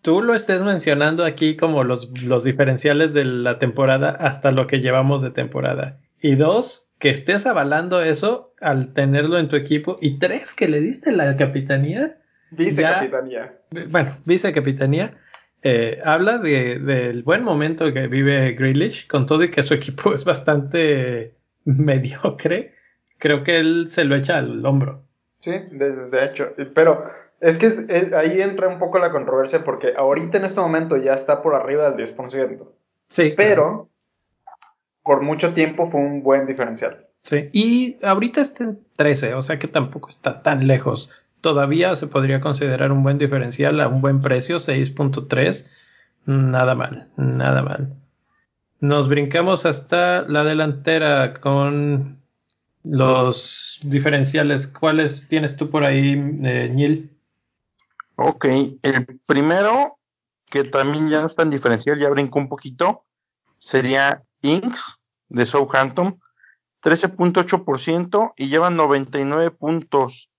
[0.00, 4.80] tú lo estés mencionando aquí como los, los diferenciales de la temporada hasta lo que
[4.80, 6.00] llevamos de temporada.
[6.22, 9.98] Y dos, que estés avalando eso al tenerlo en tu equipo.
[10.00, 12.18] Y tres, que le diste la capitanía.
[12.50, 13.58] Vicecapitanía.
[13.88, 15.14] Bueno, vicecapitanía.
[15.62, 20.14] Eh, habla de, del buen momento que vive Grealish, con todo y que su equipo
[20.14, 21.34] es bastante
[21.64, 22.74] mediocre.
[23.18, 25.02] Creo que él se lo echa al hombro.
[25.40, 26.52] Sí, de, hecho.
[26.74, 27.04] Pero
[27.40, 31.42] es que ahí entra un poco la controversia porque ahorita en este momento ya está
[31.42, 32.66] por arriba del 10%.
[33.08, 33.34] Sí.
[33.36, 33.88] Pero
[35.08, 37.06] por mucho tiempo fue un buen diferencial.
[37.22, 41.10] Sí, y ahorita está en 13, o sea que tampoco está tan lejos.
[41.40, 45.66] Todavía se podría considerar un buen diferencial a un buen precio, 6.3.
[46.26, 47.94] Nada mal, nada mal.
[48.80, 52.20] Nos brincamos hasta la delantera con
[52.84, 54.66] los diferenciales.
[54.66, 56.12] ¿Cuáles tienes tú por ahí,
[56.44, 57.16] eh, Neil?
[58.16, 58.44] Ok,
[58.82, 59.96] el primero,
[60.50, 63.06] que también ya no es tan diferencial, ya brincó un poquito,
[63.58, 64.97] sería Inks
[65.28, 66.20] de Southampton,
[66.82, 70.30] 13.8% y lleva 99 puntos.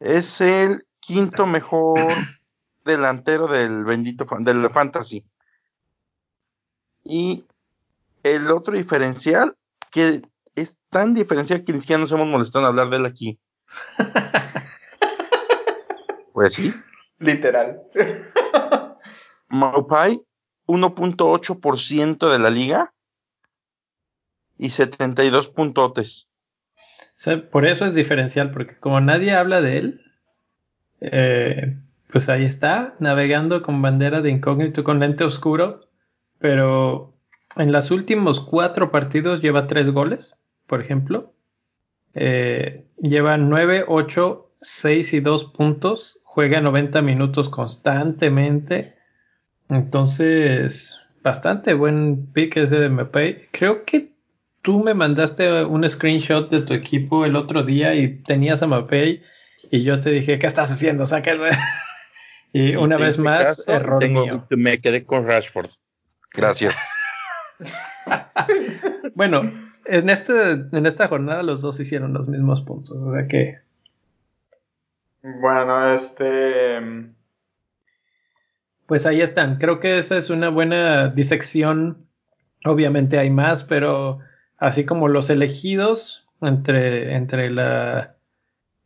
[0.00, 2.00] Es el quinto mejor
[2.84, 5.24] delantero del bendito del fantasy.
[7.04, 7.44] Y
[8.22, 9.56] el otro diferencial,
[9.90, 10.22] que
[10.54, 13.38] es tan diferencial que ni siquiera nos hemos molestado en hablar de él aquí.
[16.32, 16.74] pues sí.
[17.18, 17.80] Literal.
[19.48, 20.20] Maupai,
[20.66, 22.91] 1.8% de la liga
[24.62, 26.28] y 72 puntotes.
[27.50, 30.00] por eso es diferencial, porque como nadie habla de él,
[31.00, 31.76] eh,
[32.12, 35.88] pues ahí está, navegando con bandera de incógnito, con lente oscuro,
[36.38, 37.12] pero
[37.56, 41.34] en los últimos cuatro partidos lleva tres goles, por ejemplo.
[42.14, 48.94] Eh, lleva 9, 8, 6 y 2 puntos, juega 90 minutos constantemente.
[49.68, 53.48] Entonces, bastante buen pick ese de MP.
[53.50, 54.11] Creo que
[54.62, 59.22] tú me mandaste un screenshot de tu equipo el otro día y tenías a Mapei
[59.70, 61.06] y yo te dije, ¿qué estás haciendo?
[61.06, 61.50] Sáquese.
[62.52, 64.46] y una vez más, error mío.
[64.50, 65.70] Me quedé con Rashford.
[66.32, 66.76] Gracias.
[69.14, 69.42] bueno,
[69.84, 73.58] en, este, en esta jornada los dos hicieron los mismos puntos, o sea que...
[75.22, 76.80] Bueno, este...
[78.86, 79.56] Pues ahí están.
[79.56, 82.06] Creo que esa es una buena disección.
[82.64, 84.18] Obviamente hay más, pero
[84.62, 88.14] así como los elegidos entre, entre la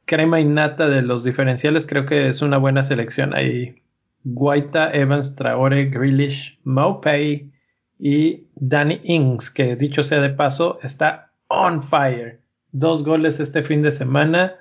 [0.06, 3.34] crema innata de los diferenciales, creo que es una buena selección.
[3.34, 3.82] Hay
[4.24, 7.52] Guaita, Evans, Traore, Grealish, Maupay
[7.98, 12.40] y Danny Ings, que dicho sea de paso, está on fire.
[12.72, 14.54] Dos goles este fin de semana.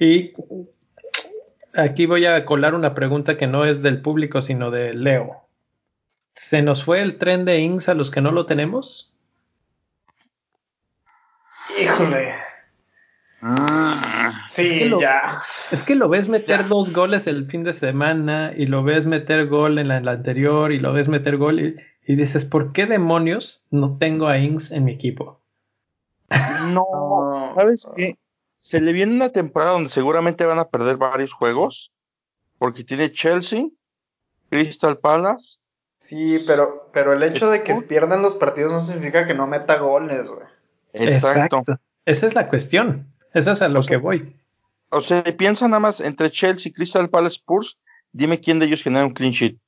[0.00, 0.32] Y
[1.74, 5.48] aquí voy a colar una pregunta que no es del público, sino de Leo.
[6.34, 9.14] ¿Se nos fue el tren de Ings a los que no lo tenemos?
[11.76, 12.34] Híjole.
[13.40, 15.40] Ah, sí, es que lo, ya.
[15.70, 19.46] Es que lo ves meter dos goles el fin de semana y lo ves meter
[19.46, 23.96] gol en la, anterior y lo ves meter gol y, dices, ¿por qué demonios no
[23.98, 25.40] tengo a Ings en mi equipo?
[26.74, 28.18] No, ¿sabes qué?
[28.58, 31.92] Se le viene una temporada donde seguramente van a perder varios juegos
[32.58, 33.66] porque tiene Chelsea,
[34.50, 35.58] Crystal Palace.
[36.00, 39.78] Sí, pero, pero el hecho de que pierdan los partidos no significa que no meta
[39.78, 40.46] goles, güey.
[40.92, 41.62] Exacto.
[42.04, 43.06] Esa es la cuestión.
[43.34, 44.34] Esa es a lo que voy.
[44.90, 47.78] O sea, piensa nada más entre Chelsea, Crystal Palace, Spurs.
[48.12, 49.58] Dime quién de ellos genera un clean sheet.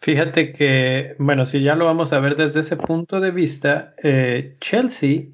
[0.00, 4.56] Fíjate que, bueno, si ya lo vamos a ver desde ese punto de vista, eh,
[4.58, 5.24] Chelsea,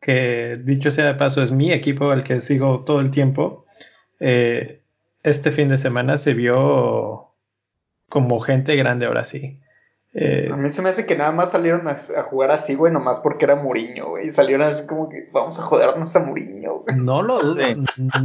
[0.00, 3.66] que dicho sea de paso es mi equipo al que sigo todo el tiempo,
[4.18, 4.82] eh,
[5.22, 7.34] este fin de semana se vio
[8.08, 9.60] como gente grande ahora sí.
[10.18, 13.20] Eh, a mí se me hace que nada más salieron a, jugar así, güey, nomás
[13.20, 14.32] porque era Muriño, güey.
[14.32, 16.84] Salieron así como que vamos a jodernos a Muriño.
[16.96, 17.62] No lo dudo,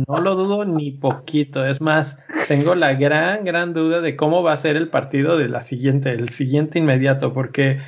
[0.07, 1.65] no lo dudo ni poquito.
[1.65, 5.49] Es más, tengo la gran, gran duda de cómo va a ser el partido de
[5.49, 7.79] la siguiente, el siguiente inmediato, porque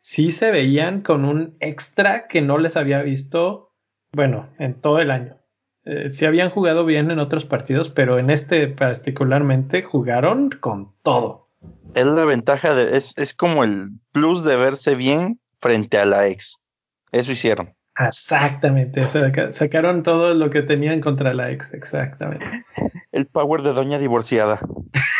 [0.00, 3.76] sí se veían con un extra que no les había visto,
[4.12, 5.36] bueno, en todo el año.
[5.84, 11.41] Eh, sí habían jugado bien en otros partidos, pero en este particularmente jugaron con todo
[11.94, 16.28] es la ventaja de, es, es como el plus de verse bien frente a la
[16.28, 16.58] ex.
[17.12, 17.74] Eso hicieron.
[17.98, 22.46] Exactamente, sacaron todo lo que tenían contra la ex, exactamente.
[23.12, 24.58] El power de doña divorciada.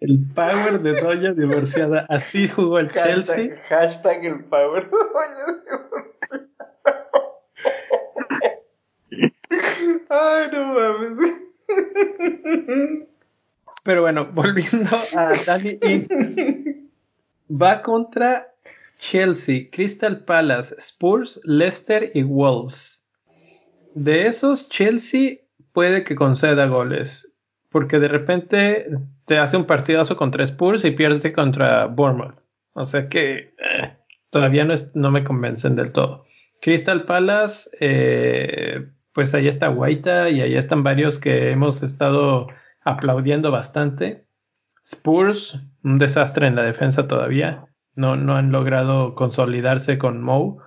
[0.00, 2.06] el power de doña divorciada.
[2.08, 3.62] Así jugó el Chelsea.
[3.68, 5.87] Hashtag el power de doña divorciada.
[10.08, 11.18] Ay, no mames.
[13.82, 16.08] Pero bueno, volviendo a Danny Ings.
[17.50, 18.54] Va contra
[18.98, 23.04] Chelsea, Crystal Palace, Spurs, Leicester y Wolves.
[23.94, 25.38] De esos, Chelsea
[25.72, 27.32] puede que conceda goles.
[27.70, 28.88] Porque de repente
[29.26, 32.40] te hace un partidazo contra Spurs y pierde contra Bournemouth.
[32.72, 33.96] O sea que eh,
[34.30, 36.24] todavía no, no, me convencen del todo.
[36.60, 38.88] Crystal Palace eh,
[39.18, 42.46] pues ahí está Guaita y ahí están varios que hemos estado
[42.82, 44.28] aplaudiendo bastante.
[44.84, 47.66] Spurs, un desastre en la defensa todavía.
[47.96, 50.58] No, no han logrado consolidarse con Moe.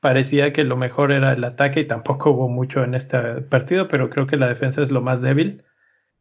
[0.00, 4.10] Parecía que lo mejor era el ataque y tampoco hubo mucho en este partido, pero
[4.10, 5.62] creo que la defensa es lo más débil.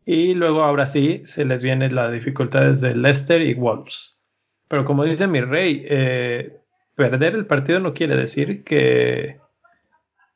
[0.06, 4.22] Y luego ahora sí se les viene la dificultades de Leicester y Wolves.
[4.68, 6.60] Pero como dice mi rey, eh,
[6.94, 9.39] perder el partido no quiere decir que,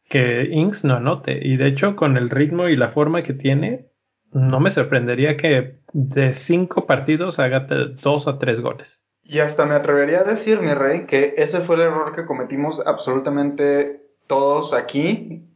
[0.09, 1.39] que Inks no anote.
[1.41, 3.87] Y de hecho, con el ritmo y la forma que tiene,
[4.31, 7.67] no me sorprendería que de cinco partidos haga
[8.01, 9.05] dos a tres goles.
[9.23, 12.85] Y hasta me atrevería a decir, mi rey, que ese fue el error que cometimos
[12.85, 15.47] absolutamente todos aquí.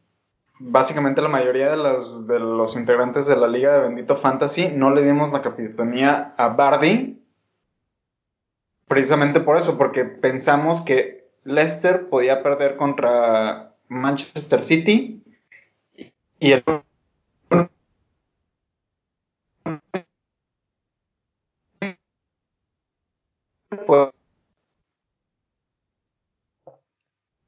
[0.59, 4.93] Básicamente la mayoría de los, de los integrantes de la Liga de Bendito Fantasy no
[4.93, 7.21] le dimos la capitanía a Bardi.
[8.87, 15.23] Precisamente por eso, porque pensamos que Leicester podía perder contra Manchester City
[16.39, 16.63] y el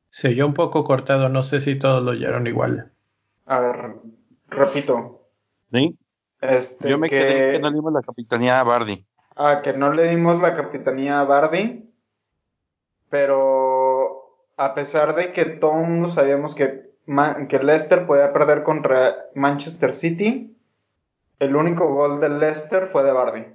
[0.09, 2.91] Se oyó un poco cortado, no sé si todos lo oyeron igual.
[3.45, 3.95] A ver,
[4.49, 5.29] repito.
[5.71, 5.97] ¿Sí?
[6.41, 9.05] Este, Yo me quedé que no le dimos la capitanía a Bardi.
[9.35, 11.89] Ah, que no le dimos la capitanía a Bardi,
[13.09, 13.58] pero
[14.59, 16.91] a pesar de que todos sabíamos que,
[17.47, 20.53] que Leicester podía perder contra Manchester City,
[21.39, 23.45] el único gol de Leicester fue de Bardi.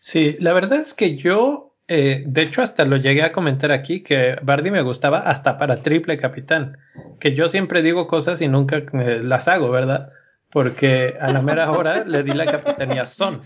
[0.00, 4.02] Sí, la verdad es que yo, eh, de hecho, hasta lo llegué a comentar aquí,
[4.02, 6.76] que Bardi me gustaba hasta para triple capitán,
[7.20, 10.10] que yo siempre digo cosas y nunca eh, las hago, ¿verdad?
[10.50, 13.42] Porque a la mera hora le di la capitanía Son.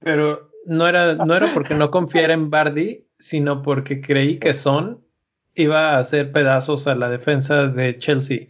[0.00, 5.04] Pero no era, no era porque no confiara en Bardi, sino porque creí que Son
[5.54, 8.48] iba a hacer pedazos a la defensa de Chelsea.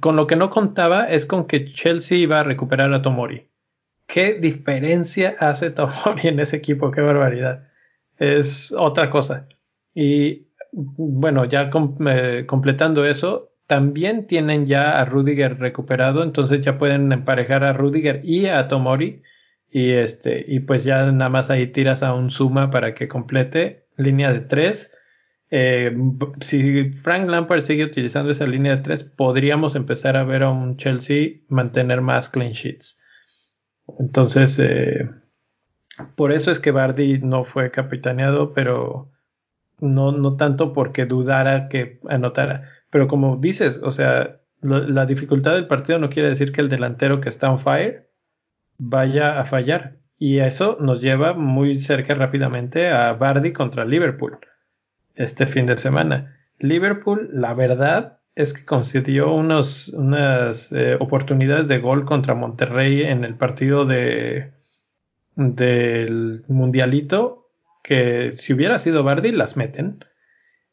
[0.00, 3.48] con lo que no contaba es con que Chelsea iba a recuperar a Tomori.
[4.06, 6.90] ¿Qué diferencia hace Tomori en ese equipo?
[6.90, 7.68] ¡Qué barbaridad!
[8.18, 9.48] Es otra cosa.
[9.94, 11.70] Y bueno, ya
[12.06, 18.20] eh, completando eso, también tienen ya a Rudiger recuperado, entonces ya pueden emparejar a Rudiger
[18.24, 19.22] y a Tomori.
[19.70, 23.86] Y este, y pues ya nada más ahí tiras a un suma para que complete
[23.96, 24.92] línea de tres
[25.50, 25.96] eh,
[26.40, 30.76] si Frank Lampard sigue utilizando esa línea de tres, podríamos empezar a ver a un
[30.76, 33.00] Chelsea mantener más clean sheets.
[33.98, 35.10] Entonces, eh,
[36.14, 39.10] por eso es que Bardi no fue capitaneado, pero
[39.80, 42.68] no, no tanto porque dudara que anotara.
[42.90, 47.20] Pero como dices, o sea, la dificultad del partido no quiere decir que el delantero
[47.20, 48.08] que está on fire
[48.78, 49.98] vaya a fallar.
[50.16, 54.38] Y eso nos lleva muy cerca rápidamente a Bardi contra Liverpool
[55.20, 56.36] este fin de semana.
[56.58, 63.24] Liverpool, la verdad, es que concedió unos, unas eh, oportunidades de gol contra Monterrey en
[63.24, 64.52] el partido de
[65.36, 67.50] del Mundialito
[67.82, 70.04] que si hubiera sido Bardi las meten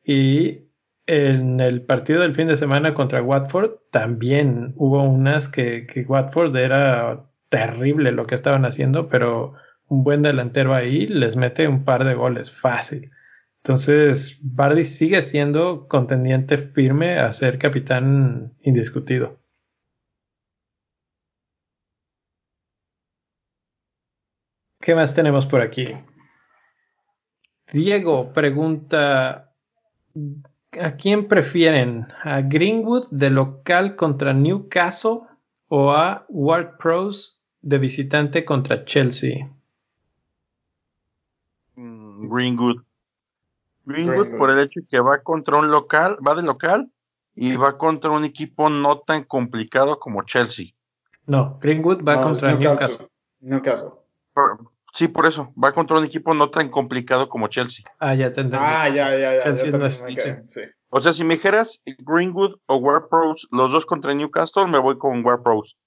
[0.03, 0.65] y
[1.05, 6.55] en el partido del fin de semana contra Watford también hubo unas que, que Watford
[6.57, 9.53] era terrible lo que estaban haciendo pero
[9.87, 13.11] un buen delantero ahí les mete un par de goles fácil
[13.63, 19.39] entonces, Bardi sigue siendo contendiente firme a ser capitán indiscutido.
[24.79, 25.89] ¿Qué más tenemos por aquí?
[27.73, 29.53] Diego pregunta,
[30.79, 32.07] ¿a quién prefieren?
[32.23, 35.23] ¿A Greenwood de local contra Newcastle
[35.67, 39.51] o a Ward Pros de visitante contra Chelsea?
[41.75, 42.86] Mm, Greenwood.
[43.87, 46.91] Greenwood, por el hecho de que va contra un local, va de local
[47.33, 50.73] y va contra un equipo no tan complicado como Chelsea.
[51.25, 53.07] No, Greenwood va contra Newcastle.
[53.39, 53.91] Newcastle.
[54.93, 57.85] sí, por eso, va contra un equipo no tan complicado como Chelsea.
[57.99, 58.65] Ah, ya te entendí.
[58.67, 60.41] Ah, ya, ya, ya.
[60.89, 64.97] O sea, si me dijeras Greenwood o War Pros, los dos contra Newcastle, me voy
[64.97, 65.77] con War Pros.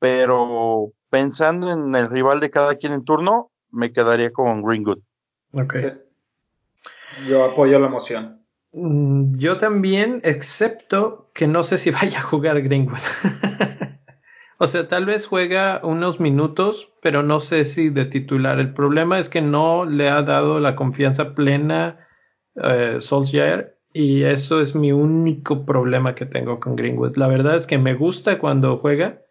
[0.00, 4.98] Pero pensando en el rival de cada quien en turno, me quedaría con Greenwood.
[5.52, 5.76] Ok.
[7.28, 8.40] Yo apoyo la moción.
[8.72, 12.98] Mm, yo también, excepto que no sé si vaya a jugar Greenwood.
[14.58, 18.60] o sea, tal vez juega unos minutos, pero no sé si de titular.
[18.60, 22.06] El problema es que no le ha dado la confianza plena
[22.56, 27.16] eh, Solskjaer y eso es mi único problema que tengo con Greenwood.
[27.16, 29.22] La verdad es que me gusta cuando juega.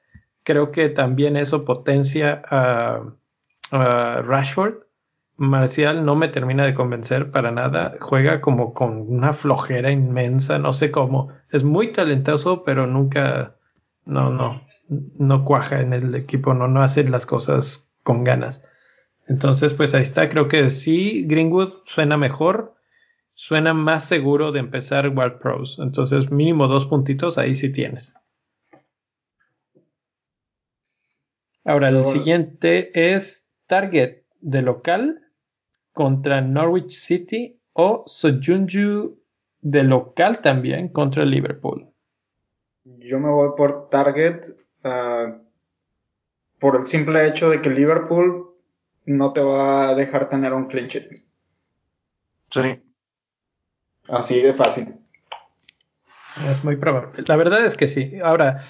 [0.44, 3.16] Creo que también eso potencia a
[3.72, 4.89] Rashford
[5.40, 7.96] Marcial no me termina de convencer para nada.
[8.02, 11.30] Juega como con una flojera inmensa, no sé cómo.
[11.50, 13.56] Es muy talentoso, pero nunca,
[14.04, 18.70] no, no, no cuaja en el equipo, no, no hace las cosas con ganas.
[19.28, 20.28] Entonces, pues ahí está.
[20.28, 22.76] Creo que sí, Greenwood suena mejor,
[23.32, 25.80] suena más seguro de empezar World Pros.
[25.80, 28.14] Entonces, mínimo dos puntitos, ahí sí tienes.
[31.64, 35.28] Ahora, el siguiente es Target de local
[36.00, 39.20] contra Norwich City o Soyunju
[39.60, 41.90] de local también contra Liverpool.
[42.86, 44.46] Yo me voy por Target
[44.86, 45.42] ah,
[46.58, 48.48] por el simple hecho de que Liverpool
[49.08, 51.22] no te va a dejar tener un clean sheet.
[52.50, 52.82] Sí.
[54.08, 54.96] Así de fácil.
[56.50, 57.26] Es muy probable.
[57.28, 58.20] La verdad es que sí.
[58.24, 58.64] Ahora,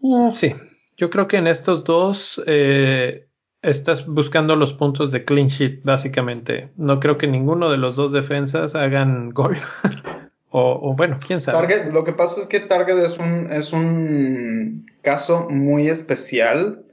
[0.00, 0.54] uh, sí.
[0.96, 3.26] Yo creo que en estos dos eh,
[3.64, 6.70] estás buscando los puntos de clean sheet, básicamente.
[6.76, 9.56] No creo que ninguno de los dos defensas hagan gol.
[10.50, 11.66] o, bueno, quién sabe.
[11.66, 16.84] Target, lo que pasa es que Target es un, es un caso muy especial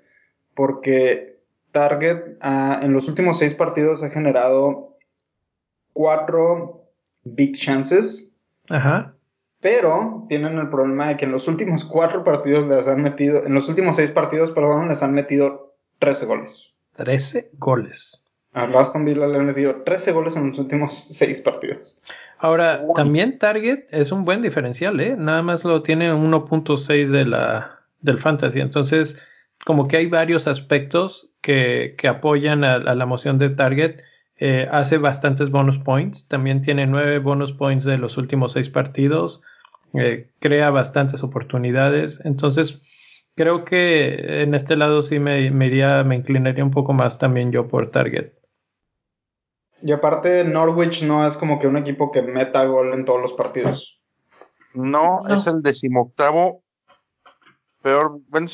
[0.56, 1.40] porque
[1.72, 4.98] Target ah, en los últimos seis partidos ha generado
[5.94, 6.88] cuatro
[7.24, 8.30] big chances.
[8.70, 9.14] Ajá.
[9.60, 13.54] Pero tienen el problema de que en los últimos cuatro partidos les han metido, en
[13.54, 15.71] los últimos seis partidos, perdón, les han metido
[16.02, 16.74] 13 goles.
[16.94, 18.26] 13 goles.
[18.54, 22.02] A Aston Villa le han metido 13 goles en los últimos 6 partidos.
[22.40, 25.16] Ahora, también Target es un buen diferencial, ¿eh?
[25.18, 28.60] Nada más lo tiene 1.6 de la, del Fantasy.
[28.60, 29.22] Entonces,
[29.64, 34.02] como que hay varios aspectos que, que apoyan a, la moción de Target.
[34.38, 36.28] Eh, hace bastantes bonus points.
[36.28, 39.44] También tiene 9 bonus points de los últimos 6 partidos.
[39.94, 42.22] Eh, crea bastantes oportunidades.
[42.24, 42.82] Entonces,
[43.42, 47.68] creo que en este lado sí me, iría, me inclinaría un poco más también yo
[47.68, 48.34] por Target.
[49.82, 53.34] Y aparte, Norwich no es como que un equipo que meta gol en todos los
[53.34, 54.00] partidos.
[54.76, 56.62] No, es el decimoctavo
[57.82, 58.46] peor, bueno,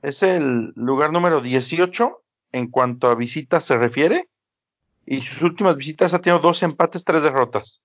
[0.00, 4.30] es el lugar número 18 en cuanto a visitas se refiere.
[5.04, 7.82] Y sus últimas visitas ha tenido dos empates, tres derrotas.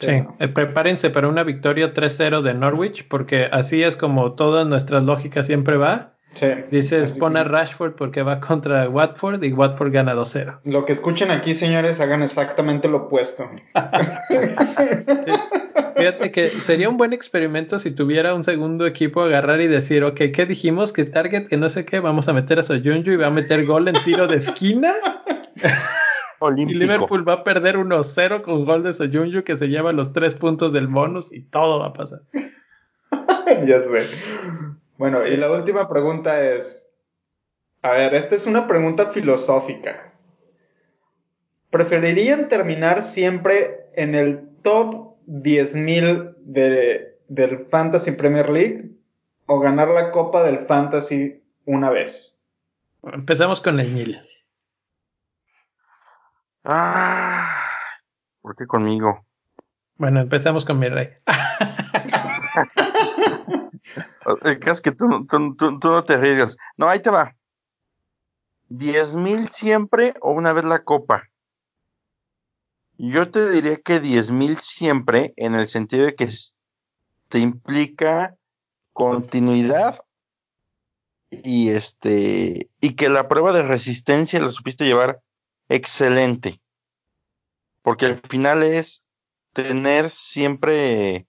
[0.00, 5.04] Sí, eh, prepárense para una victoria 3-0 de Norwich, porque así es como todas nuestras
[5.04, 6.14] lógicas siempre va.
[6.32, 10.60] Sí, Dices, pon a Rashford porque va contra Watford y Watford gana 2-0.
[10.64, 13.50] Lo que escuchen aquí, señores, hagan exactamente lo opuesto.
[15.96, 20.20] Fíjate que sería un buen experimento si tuviera un segundo equipo agarrar y decir, ok,
[20.32, 20.92] ¿qué dijimos?
[20.92, 23.64] Que Target, que no sé qué, vamos a meter a Soyunju y va a meter
[23.64, 24.92] gol en tiro de esquina.
[26.56, 30.34] Y Liverpool va a perder 1-0 con gol de Soyunju que se lleva los tres
[30.34, 32.20] puntos del bonus y todo va a pasar.
[33.66, 34.06] ya sé.
[34.98, 36.88] Bueno, y la última pregunta es,
[37.82, 40.12] a ver, esta es una pregunta filosófica.
[41.70, 48.90] ¿Preferirían terminar siempre en el top 10.000 de, del Fantasy Premier League
[49.46, 52.38] o ganar la Copa del Fantasy una vez?
[53.02, 54.18] Empezamos con el Nil.
[56.64, 57.70] Ah,
[58.40, 59.24] ¿por qué conmigo?
[59.96, 61.10] Bueno, empezamos con mi rey.
[64.66, 66.56] Es que tú, tú, tú, no te arriesgas.
[66.76, 67.34] No, ahí te va.
[68.68, 71.30] ¿Diez mil siempre o una vez la copa?
[72.98, 76.28] Yo te diría que diez mil siempre en el sentido de que
[77.28, 78.36] te implica
[78.92, 80.04] continuidad
[81.30, 85.22] y este y que la prueba de resistencia la supiste llevar
[85.68, 86.60] excelente.
[87.82, 89.04] Porque al final es
[89.52, 91.26] tener siempre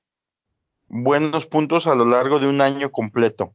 [0.88, 3.54] buenos puntos a lo largo de un año completo.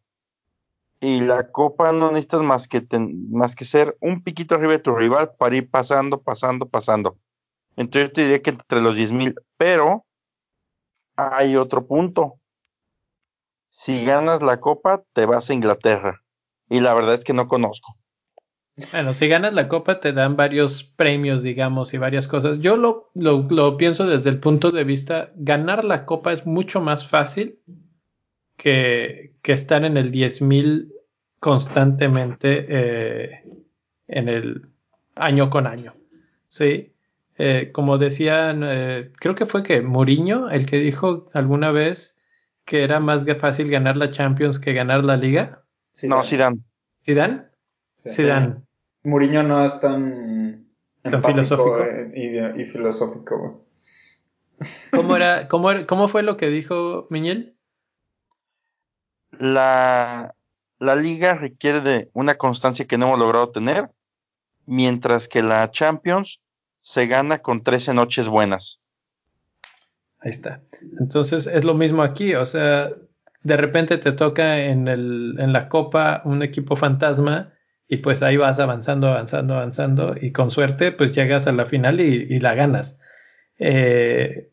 [1.00, 2.86] Y la copa no necesitas más que,
[3.30, 7.18] más que ser un piquito arriba de tu rival para ir pasando, pasando, pasando.
[7.76, 10.06] Entonces yo te diría que entre los 10 mil, pero
[11.16, 12.38] hay otro punto.
[13.70, 16.22] Si ganas la copa, te vas a Inglaterra.
[16.68, 17.96] Y la verdad es que no conozco.
[18.90, 22.58] Bueno, si ganas la copa te dan varios premios, digamos, y varias cosas.
[22.58, 27.06] Yo lo, lo, pienso desde el punto de vista, ganar la copa es mucho más
[27.08, 27.60] fácil
[28.56, 30.92] que, que estar en el 10.000
[31.38, 33.44] constantemente eh,
[34.08, 34.66] en el
[35.14, 35.94] año con año.
[36.48, 36.94] Sí,
[37.36, 42.16] eh, como decían, eh, creo que fue que Mourinho el que dijo alguna vez
[42.64, 45.62] que era más fácil ganar la Champions que ganar la Liga.
[46.02, 46.60] No, Zidane.
[47.04, 47.42] ¿Zidane?
[48.06, 48.56] Zidane.
[49.02, 50.66] Mourinho no es tan,
[51.02, 51.78] filosófico
[52.14, 53.66] y, filosófico.
[54.90, 57.56] ¿Cómo, era, cómo, ¿Cómo fue lo que dijo Miñel?
[59.38, 60.34] La,
[60.78, 63.90] la liga requiere de una constancia que no hemos logrado tener,
[64.64, 66.40] mientras que la Champions
[66.82, 68.80] se gana con 13 noches buenas.
[70.20, 70.62] Ahí está.
[71.00, 72.90] Entonces es lo mismo aquí, o sea,
[73.42, 77.53] de repente te toca en, el, en la Copa un equipo fantasma
[77.88, 82.00] y pues ahí vas avanzando, avanzando, avanzando y con suerte pues llegas a la final
[82.00, 82.98] y, la ganas.
[83.58, 84.50] Eh,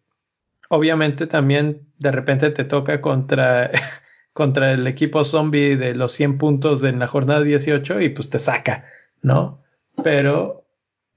[0.69, 3.71] obviamente también de repente te toca contra,
[4.33, 8.39] contra el equipo zombie de los 100 puntos en la jornada 18 y pues te
[8.39, 8.85] saca,
[9.21, 9.63] ¿no?
[10.03, 10.65] Pero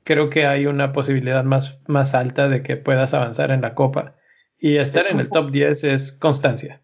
[0.05, 4.17] creo que hay una posibilidad más, más alta de que puedas avanzar en la copa.
[4.59, 6.81] Y estar en el top 10 es constancia.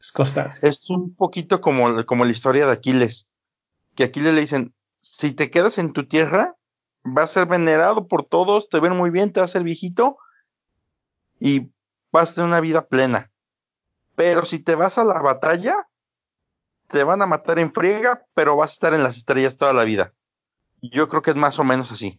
[0.00, 0.68] Es constancia.
[0.68, 3.28] Es un poquito como, como la historia de Aquiles
[4.00, 6.56] que aquí le dicen, si te quedas en tu tierra,
[7.02, 10.16] vas a ser venerado por todos, te ven muy bien, te vas a ser viejito
[11.38, 11.70] y
[12.10, 13.30] vas a tener una vida plena.
[14.14, 15.86] Pero si te vas a la batalla,
[16.88, 19.84] te van a matar en friega, pero vas a estar en las estrellas toda la
[19.84, 20.14] vida.
[20.80, 22.18] Yo creo que es más o menos así.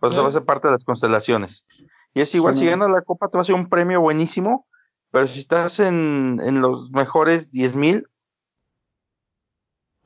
[0.00, 1.66] Pues eso va a ser parte de las constelaciones.
[2.14, 4.66] Y es igual, si ganas la copa, te va a ser un premio buenísimo,
[5.10, 8.08] pero si estás en, en los mejores 10.000 mil,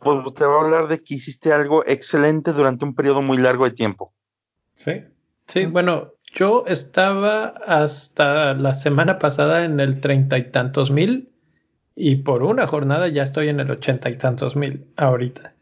[0.02, 3.64] pues te va a hablar de que hiciste algo excelente durante un periodo muy largo
[3.64, 4.12] de tiempo.
[4.74, 5.04] Sí,
[5.46, 11.30] sí, bueno, yo estaba hasta la semana pasada en el treinta y tantos mil
[11.94, 15.54] y por una jornada ya estoy en el ochenta y tantos mil ahorita.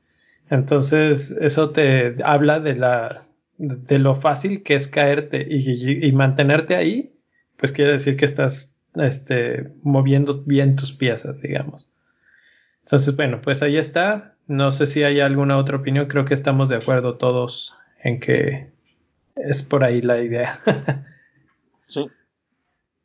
[0.49, 3.26] Entonces, eso te habla de la
[3.59, 7.14] de lo fácil que es caerte y, y mantenerte ahí,
[7.59, 11.89] pues quiere decir que estás este, moviendo bien tus piezas, digamos.
[12.91, 14.34] Entonces, bueno, pues ahí está.
[14.49, 16.07] No sé si hay alguna otra opinión.
[16.07, 18.72] Creo que estamos de acuerdo todos en que
[19.36, 20.59] es por ahí la idea.
[21.86, 22.09] sí.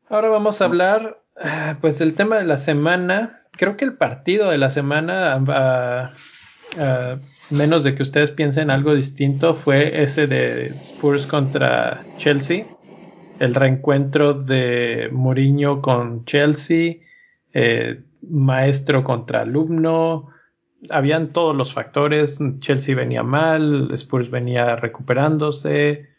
[0.10, 3.42] Ahora vamos a hablar, ah, pues, del tema de la semana.
[3.52, 6.10] Creo que el partido de la semana,
[6.76, 7.20] uh,
[7.52, 12.66] menos de que ustedes piensen algo distinto, fue ese de Spurs contra Chelsea.
[13.38, 16.96] El reencuentro de Mourinho con Chelsea.
[17.54, 20.30] Eh, maestro contra alumno,
[20.90, 26.10] habían todos los factores, Chelsea venía mal, Spurs venía recuperándose,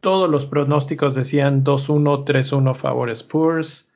[0.00, 3.92] todos los pronósticos decían 2-1, 3-1 favor Spurs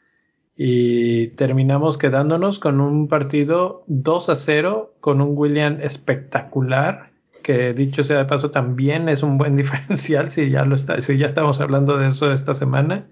[0.57, 7.11] y terminamos quedándonos con un partido 2 0 con un William espectacular
[7.43, 11.18] que dicho sea de paso también es un buen diferencial si ya lo está si
[11.18, 13.09] ya estamos hablando de eso esta semana.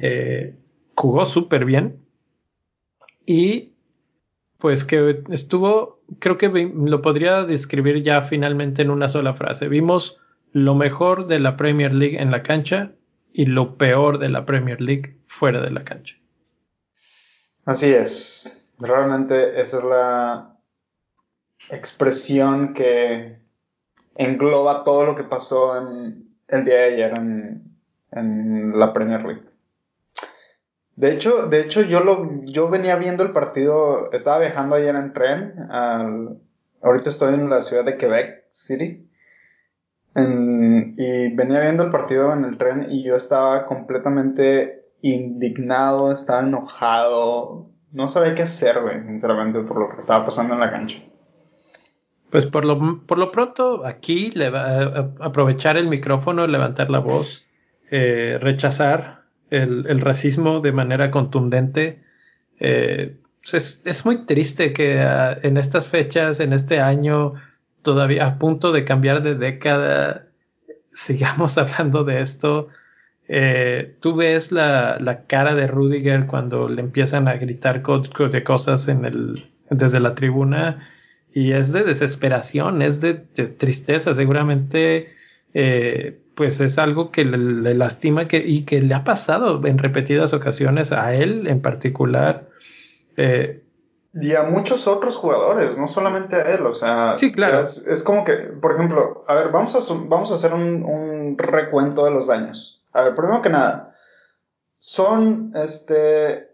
[0.00, 0.56] Eh,
[0.96, 2.05] jugó súper bien
[3.26, 3.74] y
[4.58, 9.68] pues que estuvo, creo que lo podría describir ya finalmente en una sola frase.
[9.68, 10.18] Vimos
[10.52, 12.92] lo mejor de la Premier League en la cancha
[13.32, 16.16] y lo peor de la Premier League fuera de la cancha.
[17.66, 18.62] Así es.
[18.78, 20.56] Realmente esa es la
[21.68, 23.38] expresión que
[24.14, 27.76] engloba todo lo que pasó en el día de ayer en,
[28.12, 29.55] en la Premier League.
[30.96, 35.12] De hecho, de hecho yo lo, yo venía viendo el partido, estaba viajando ayer en
[35.12, 35.54] tren,
[36.82, 39.06] ahorita estoy en la ciudad de Quebec City,
[40.16, 47.68] y venía viendo el partido en el tren y yo estaba completamente indignado, estaba enojado,
[47.92, 50.98] no sabía qué hacer, güey, sinceramente, por lo que estaba pasando en la cancha.
[52.30, 56.98] Pues por lo, por lo pronto aquí le va a aprovechar el micrófono, levantar la
[56.98, 57.46] voz,
[57.90, 59.15] eh, rechazar
[59.50, 62.02] el, racismo de manera contundente.
[62.58, 67.34] Eh, pues es, muy triste que ah, en estas fechas, en este año,
[67.82, 70.26] todavía a punto de cambiar de década,
[70.92, 72.68] sigamos hablando de esto.
[73.28, 78.86] Eh, tú ves la, cara de Rudiger cuando le empiezan a gritar de cosas
[79.70, 80.78] desde la tribuna
[81.36, 84.14] y es de desesperación, es de, tristeza.
[84.14, 85.14] Seguramente
[85.54, 90.34] eh, pues es algo que le, lastima que, y que le ha pasado en repetidas
[90.34, 92.48] ocasiones a él en particular.
[93.16, 93.64] Eh,
[94.12, 97.60] y a muchos otros jugadores, no solamente a él, o sea, sí, claro.
[97.60, 102.10] es, como que, por ejemplo, a ver, vamos a, vamos a hacer un, recuento de
[102.10, 102.82] los daños.
[102.92, 103.94] A ver, primero que nada,
[104.78, 106.48] Son, este,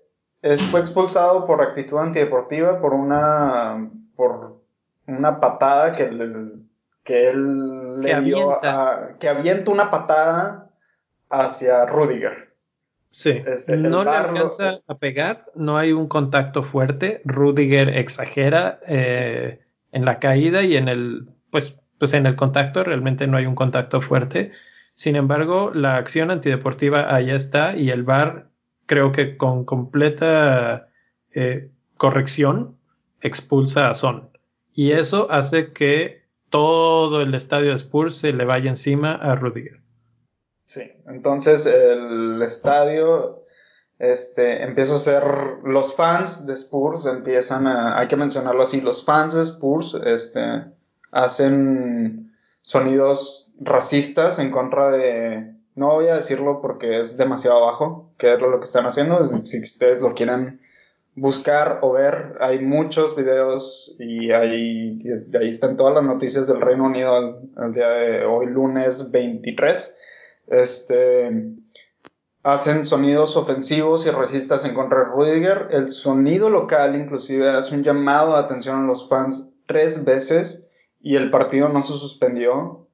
[0.70, 4.61] fue expulsado por actitud antideportiva por una, por
[5.07, 6.62] una patada que le,
[7.05, 10.70] que él le dio a, que avienta una patada
[11.30, 12.53] hacia Rudiger.
[13.11, 17.20] Sí, este, no le alcanza a pegar, no hay un contacto fuerte.
[17.24, 19.61] Rudiger exagera eh,
[19.92, 23.55] en la caída y en el, pues, pues en el contacto realmente no hay un
[23.55, 24.53] contacto fuerte.
[24.94, 28.48] Sin embargo, la acción antideportiva ahí está y el VAR
[28.86, 30.88] creo que con completa
[31.34, 32.78] eh, corrección
[33.20, 34.30] expulsa a Son.
[34.74, 36.22] Y eso hace que
[36.53, 39.80] todo el estadio de Spurs se le vaya encima a Rudiger.
[40.66, 43.44] Sí, entonces el estadio
[43.98, 45.24] este, empieza a ser,
[45.64, 50.64] los fans de Spurs empiezan a, hay que mencionarlo así, los fans de Spurs este,
[51.11, 58.34] hacen sonidos racistas en contra de, no voy a decirlo porque es demasiado bajo, que
[58.34, 60.61] es lo que están haciendo, si ustedes lo quieren
[61.15, 65.03] buscar o ver, hay muchos videos y ahí,
[65.39, 69.95] ahí están todas las noticias del Reino Unido al, día de hoy, lunes 23.
[70.49, 71.55] Este,
[72.43, 75.69] hacen sonidos ofensivos y racistas en contra de Rudiger.
[75.71, 80.67] El sonido local inclusive hace un llamado de atención a los fans tres veces
[81.01, 82.89] y el partido no se suspendió,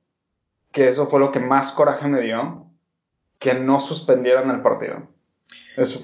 [0.73, 2.67] que eso fue lo que más coraje me dio,
[3.39, 5.09] que no suspendieran el partido.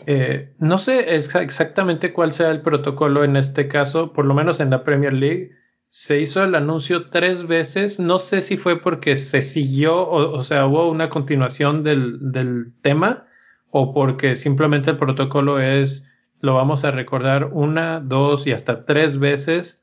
[0.07, 4.71] Eh, no sé exactamente cuál sea el protocolo en este caso, por lo menos en
[4.71, 5.53] la Premier League.
[5.89, 8.01] Se hizo el anuncio tres veces.
[8.01, 13.27] No sé si fue porque se siguió, o, sea, hubo una continuación del, tema,
[13.71, 16.05] o porque simplemente el protocolo es
[16.41, 19.83] lo vamos a recordar una, dos y hasta tres veces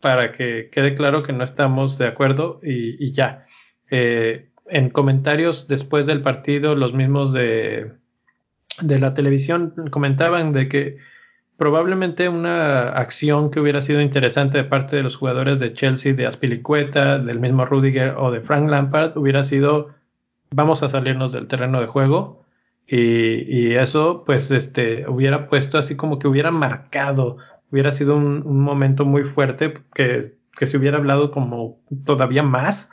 [0.00, 3.42] para que quede claro que no estamos de acuerdo y, ya.
[3.90, 7.92] Eh, en comentarios después del partido, los mismos de
[8.82, 10.98] de la televisión comentaban de que
[11.56, 16.26] probablemente una acción que hubiera sido interesante de parte de los jugadores de Chelsea, de
[16.26, 19.94] Aspilicueta, del mismo Rudiger o de Frank Lampard hubiera sido
[20.50, 22.44] vamos a salirnos del terreno de juego
[22.86, 27.36] y, eso pues este hubiera puesto así como que hubiera marcado,
[27.72, 32.90] hubiera sido un, momento muy fuerte que, que, se hubiera hablado como todavía más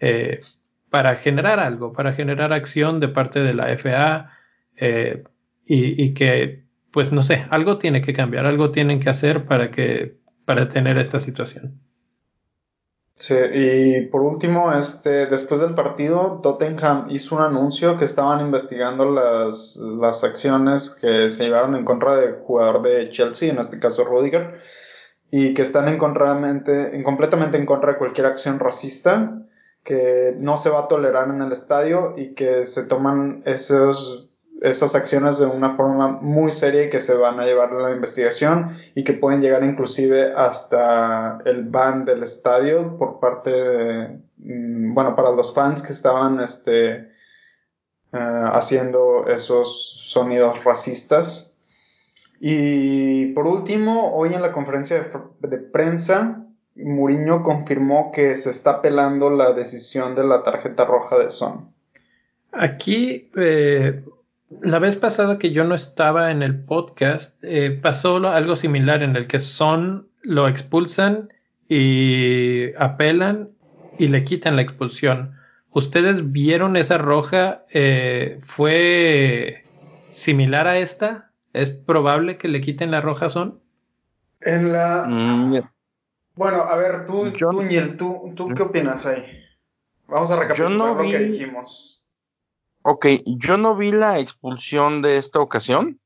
[0.00, 0.40] eh,
[0.88, 4.30] para generar algo, para generar acción de parte de la FA
[4.76, 5.24] eh,
[5.66, 10.18] y, que, pues no sé, algo tiene que cambiar, algo tienen que hacer para que,
[10.44, 11.80] para tener esta situación.
[13.16, 19.04] Sí, y por último, este, después del partido, Tottenham hizo un anuncio que estaban investigando
[19.04, 24.04] las, las acciones que se llevaron en contra del jugador de Chelsea, en este caso
[24.04, 24.60] Rudiger,
[25.30, 29.40] y que están en, en completamente en contra de cualquier acción racista,
[29.84, 34.28] que no se va a tolerar en el estadio y que se toman esos
[34.60, 37.90] esas acciones de una forma muy seria y que se van a llevar a la
[37.90, 44.94] investigación y que pueden llegar inclusive hasta el ban del estadio por parte de, mm,
[44.94, 47.08] bueno, para los fans que estaban este, eh,
[48.12, 51.52] haciendo esos sonidos racistas.
[52.40, 55.08] Y por último, hoy en la conferencia
[55.40, 56.46] de, prensa,
[56.76, 61.72] Mourinho confirmó que se está apelando la decisión de la tarjeta roja de Son.
[62.52, 64.04] Aquí eh,
[64.48, 69.16] la vez pasada que yo no estaba en el podcast, eh, pasó algo similar en
[69.16, 71.32] el que Son lo expulsan
[71.68, 73.50] y apelan
[73.98, 75.34] y le quitan la expulsión.
[75.70, 77.64] ¿Ustedes vieron esa roja?
[77.72, 79.64] Eh, ¿Fue
[80.10, 81.30] similar a esta?
[81.52, 83.60] ¿Es probable que le quiten la roja son?
[84.40, 85.06] En la.
[85.08, 85.62] Mm,
[86.36, 87.62] bueno, a ver, tú, tú,
[87.96, 89.24] tú, ¿tú qué opinas ahí?
[90.06, 92.03] Vamos a recapitular lo que dijimos.
[92.86, 96.00] Ok, yo no vi la expulsión de esta ocasión.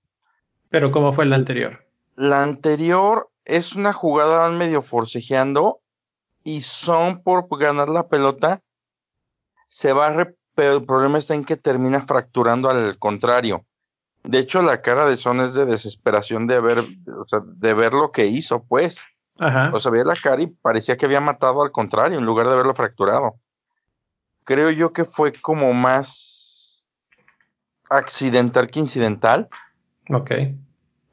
[0.70, 1.84] Pero ¿cómo fue la anterior?
[2.14, 5.80] La anterior es una jugada medio forcejeando
[6.44, 8.62] y son por ganar la pelota
[9.68, 13.64] se va pero el problema está en que termina fracturando al contrario.
[14.24, 17.92] De hecho, la cara de Son es de desesperación de ver, o sea, de ver
[17.92, 19.04] lo que hizo, pues.
[19.38, 19.70] Ajá.
[19.72, 22.54] O sea, veía la cara y parecía que había matado al contrario, en lugar de
[22.54, 23.36] haberlo fracturado.
[24.42, 26.37] Creo yo que fue como más
[27.90, 29.48] accidental que incidental.
[30.10, 30.32] Ok.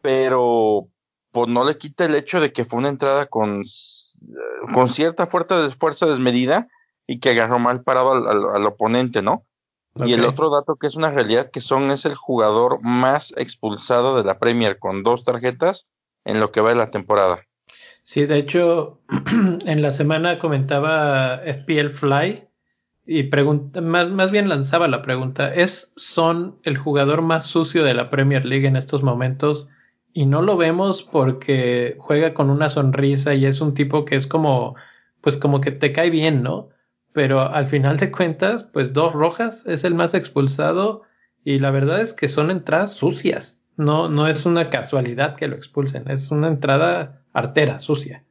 [0.02, 0.88] Pero,
[1.32, 3.64] pues no le quita el hecho de que fue una entrada con,
[4.74, 6.68] con cierta fuerza, de fuerza desmedida
[7.08, 9.46] y que agarró mal parado al, oponente, ¿no?
[10.06, 14.18] Y el otro dato que es una realidad que Son es el jugador más expulsado
[14.18, 15.88] de la Premier con dos tarjetas
[16.26, 17.46] en lo que va de la temporada.
[18.04, 19.00] Sí, de hecho,
[19.66, 22.48] en la semana comentaba FPL Fly
[23.06, 27.94] y pregunta, más, más, bien lanzaba la pregunta, ¿es Son el jugador más sucio de
[27.94, 29.68] la Premier League en estos momentos?
[30.14, 34.28] Y no lo vemos porque juega con una sonrisa y es un tipo que es
[34.28, 34.76] como,
[35.22, 36.70] pues como que te cae bien, ¿no?
[37.16, 41.04] pero al final de cuentas, pues dos rojas es el más expulsado
[41.46, 43.62] y la verdad es que son entradas sucias.
[43.78, 48.26] No, no es una casualidad que lo expulsen, es una entrada artera, sucia.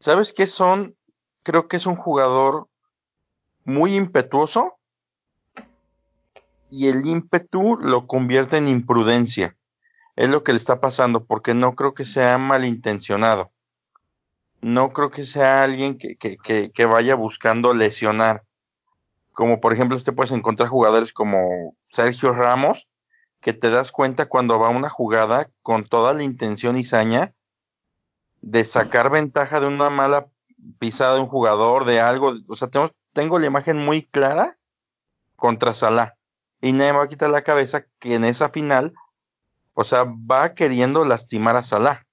[0.00, 0.96] ¿Sabes qué son?
[1.44, 2.66] Creo que es un jugador
[3.68, 4.78] muy impetuoso
[6.70, 9.56] y el ímpetu lo convierte en imprudencia.
[10.16, 13.52] Es lo que le está pasando porque no creo que sea malintencionado
[14.60, 18.44] no creo que sea alguien que, que, que, vaya buscando lesionar.
[19.32, 22.88] Como por ejemplo, usted puede encontrar jugadores como Sergio Ramos,
[23.40, 27.34] que te das cuenta cuando va una jugada con toda la intención y saña
[28.40, 30.26] de sacar ventaja de una mala
[30.78, 32.34] pisada de un jugador, de algo.
[32.48, 34.58] O sea, tengo, tengo la imagen muy clara
[35.36, 36.16] contra Salah.
[36.60, 38.94] Y nadie me va a quitar la cabeza que en esa final,
[39.74, 42.08] o sea, va queriendo lastimar a Salah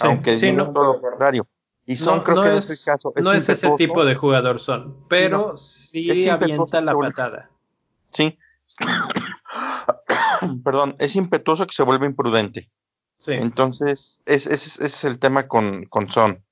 [0.00, 1.46] aunque sí, no, todo lo contrario.
[1.86, 3.12] Y son, creo que es, ese caso.
[3.16, 7.50] no es ese tipo de jugador, son, pero sí, avienta la patada.
[8.10, 8.38] Sí.
[10.64, 12.70] Perdón, es impetuoso que se vuelve imprudente.
[13.18, 13.32] Sí.
[13.32, 16.44] Entonces, ese es, es, el tema con, con Son.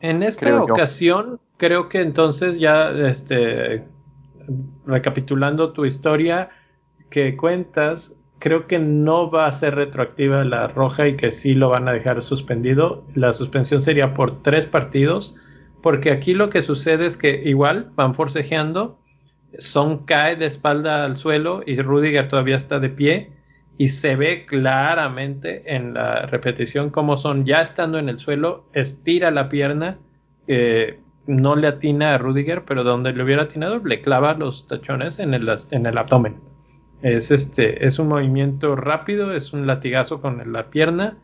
[0.00, 3.84] En esta ocasión, creo que entonces ya, este,
[4.86, 6.50] recapitulando tu historia
[7.10, 11.70] que cuentas, creo que no va a ser retroactiva la roja y que sí lo
[11.70, 13.06] van a dejar suspendido.
[13.14, 15.34] La suspensión sería por tres partidos,
[15.82, 18.98] porque aquí lo que sucede es que igual van forcejeando,
[19.58, 23.32] Son cae de espalda al suelo y Rudiger todavía está de pie
[23.76, 29.30] y se ve claramente en la repetición como Son ya estando en el suelo estira
[29.30, 29.98] la pierna.
[30.46, 35.18] Eh, no le atina a Rudiger, pero donde le hubiera atinado le clava los tachones
[35.18, 36.36] en el, en el abdomen.
[37.02, 41.16] Es, este, es un movimiento rápido, es un latigazo con la pierna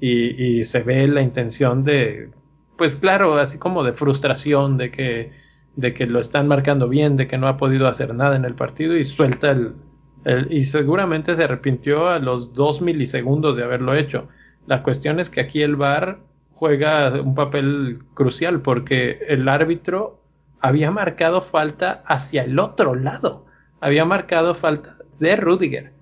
[0.00, 2.30] y, se ve la intención de,
[2.76, 5.32] pues claro, así como de frustración de que,
[5.76, 8.54] de que lo están marcando bien, de que no ha podido hacer nada en el
[8.54, 9.74] partido y suelta el,
[10.50, 14.28] y seguramente se arrepintió a los dos milisegundos de haberlo hecho.
[14.66, 16.18] La cuestión es que aquí el VAR
[16.52, 20.20] juega un papel crucial porque el árbitro
[20.60, 23.46] había marcado falta hacia el otro lado.
[23.80, 25.92] Había marcado falta de Rudiger.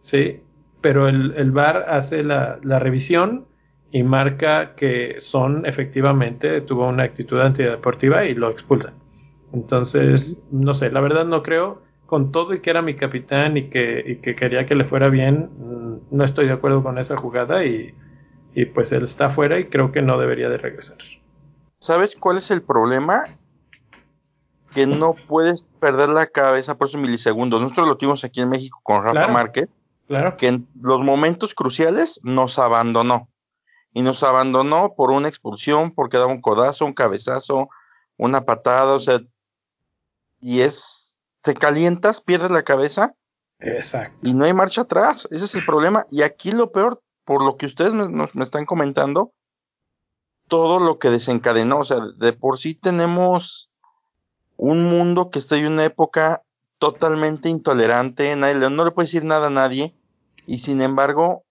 [0.00, 0.40] Sí,
[0.80, 3.46] pero el, el VAR hace la, revisión
[3.90, 8.94] y marca que Son efectivamente tuvo una actitud antideportiva y lo expulsan.
[9.52, 13.68] Entonces, no sé, la verdad no creo, con todo y que era mi capitán y
[13.68, 17.16] que, y que quería que le fuera bien, mm, no estoy de acuerdo con esa
[17.16, 17.94] jugada y,
[18.54, 20.96] y pues él está fuera y creo que no debería de regresar.
[21.78, 23.24] ¿Sabes cuál es el problema?
[24.74, 27.60] que no puedes perder la cabeza por esos milisegundos.
[27.60, 29.68] Nosotros lo tuvimos aquí en México con Rafa Márquez,
[30.06, 30.36] claro.
[30.36, 33.28] que en los momentos cruciales nos abandonó.
[33.94, 37.70] Y nos abandonó por una expulsión, porque daba un codazo, un cabezazo,
[38.16, 39.20] una patada, o sea,
[40.40, 40.97] y es,
[41.42, 43.14] te calientas, pierdes la cabeza.
[43.60, 44.16] Exacto.
[44.22, 46.06] Y no hay marcha atrás, ese es el problema.
[46.10, 49.32] Y aquí lo peor, por lo que ustedes me, me están comentando,
[50.48, 53.70] todo lo que desencadenó, o sea, de por sí tenemos
[54.56, 56.42] un mundo que está en una época
[56.78, 59.94] totalmente intolerante, nadie, no le puede decir nada a nadie,
[60.46, 61.44] y sin embargo,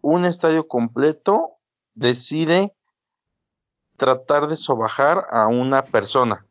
[0.00, 1.52] un estadio completo
[1.94, 2.74] decide
[3.96, 6.45] tratar de sobajar a una persona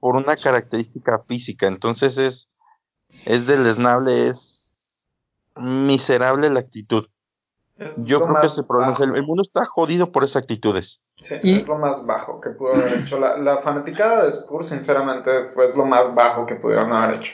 [0.00, 1.66] por una característica física.
[1.66, 2.50] Entonces es,
[3.24, 5.08] es deleznable, es
[5.56, 7.06] miserable la actitud.
[7.98, 11.00] Yo creo que ese problema es el, mundo está jodido por esas actitudes.
[11.20, 13.20] Sí, es lo más bajo que pudo haber hecho.
[13.20, 17.32] La, la fanaticada de Spurs, sinceramente, fue lo más bajo que pudieron haber hecho.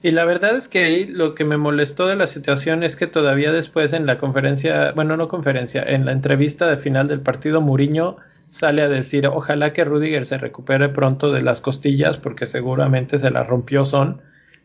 [0.00, 3.06] Y la verdad es que ahí lo que me molestó de la situación es que
[3.06, 7.60] todavía después en la conferencia, bueno, no conferencia, en la entrevista de final del partido,
[7.60, 8.16] Muriño
[8.48, 13.30] sale a decir, ojalá que Rudiger se recupere pronto de las costillas porque seguramente se
[13.30, 14.22] las rompió Son.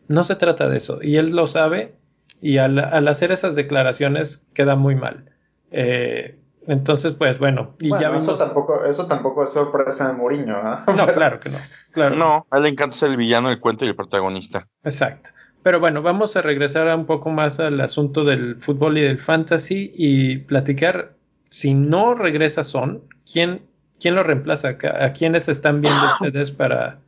[0.08, 0.98] No se trata de eso.
[1.02, 1.94] Y él lo sabe
[2.40, 2.78] y al,
[3.08, 5.30] hacer esas declaraciones queda muy mal.
[5.70, 10.84] Eh, entonces, pues bueno, y ya eso tampoco, eso tampoco es sorpresa de Mourinho, ¿ah?
[10.96, 11.58] No, claro que no.
[11.92, 12.16] Claro.
[12.16, 14.66] No, a él le encanta ser el villano del cuento y el protagonista.
[14.82, 15.30] Exacto.
[15.62, 19.92] Pero bueno, vamos a regresar un poco más al asunto del fútbol y del fantasy
[19.94, 21.14] y platicar.
[21.48, 23.62] Si no regresa Son, ¿quién,
[24.04, 24.76] quién lo reemplaza?
[25.00, 27.00] ¿A quiénes están viendo ustedes para,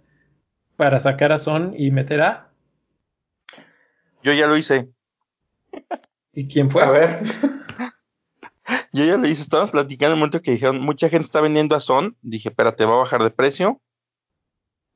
[0.79, 2.51] para sacar a Son y meter a?
[4.23, 4.89] Yo ya lo hice.
[6.33, 6.83] ¿Y quién fue?
[6.83, 7.23] A ver.
[8.95, 11.77] Yo ya lo hice, estábamos platicando en el momento que dijeron, mucha gente está vendiendo
[11.77, 12.17] a Son.
[12.23, 13.83] Dije, espérate, va a bajar de precio.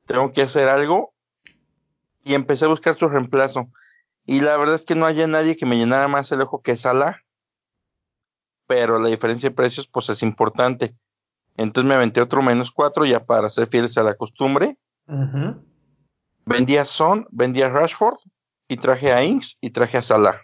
[0.07, 1.13] Tengo que hacer algo.
[2.23, 3.69] Y empecé a buscar su reemplazo.
[4.25, 6.75] Y la verdad es que no había nadie que me llenara más el ojo que
[6.75, 7.21] Sala.
[8.65, 10.95] Pero la diferencia de precios, pues es importante.
[11.57, 14.77] Entonces me aventé otro menos cuatro ya para ser fieles a la costumbre.
[16.45, 18.17] Vendí a Son, vendí a Rashford
[18.67, 20.41] y traje a Inks y traje a Salah.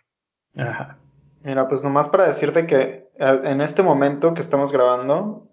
[0.57, 0.97] Ajá.
[1.43, 5.47] Mira, pues nomás para decirte que en este momento que estamos grabando,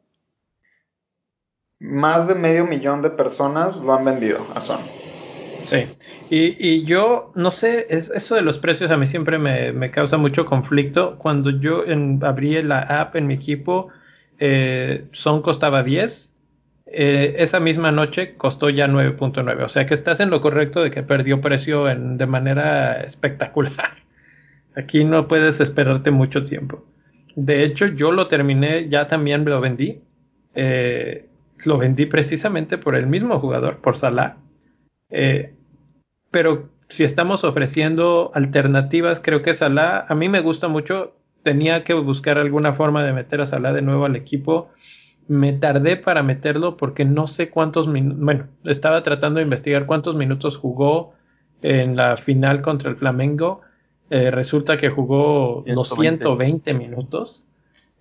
[1.78, 4.80] más de medio millón de personas lo han vendido a Son.
[5.62, 5.96] Sí,
[6.28, 11.16] y, yo no sé, eso de los precios a mí siempre me, causa mucho conflicto.
[11.16, 11.84] Cuando yo
[12.22, 13.88] abrí la app en mi equipo,
[14.46, 16.34] eh, Son costaba 10,
[16.84, 20.90] eh, esa misma noche costó ya 9.9, o sea que estás en lo correcto de
[20.90, 23.96] que perdió precio de manera espectacular.
[24.76, 26.84] Aquí no puedes esperarte mucho tiempo.
[27.36, 30.02] De hecho, yo lo terminé, ya también lo vendí.
[30.54, 31.26] Eh,
[31.64, 34.36] lo vendí precisamente por el mismo jugador, por Salah.
[36.30, 41.16] Pero si estamos ofreciendo alternativas, creo que Salah, a mí me gusta mucho.
[41.44, 44.70] Tenía que buscar alguna forma de meter a Salah de nuevo al equipo.
[45.28, 50.16] Me tardé para meterlo porque no sé cuántos minutos, bueno, estaba tratando de investigar cuántos
[50.16, 51.14] minutos jugó
[51.62, 53.62] en la final contra el Flamengo
[54.10, 57.46] eh, resulta que jugó 120 minutos.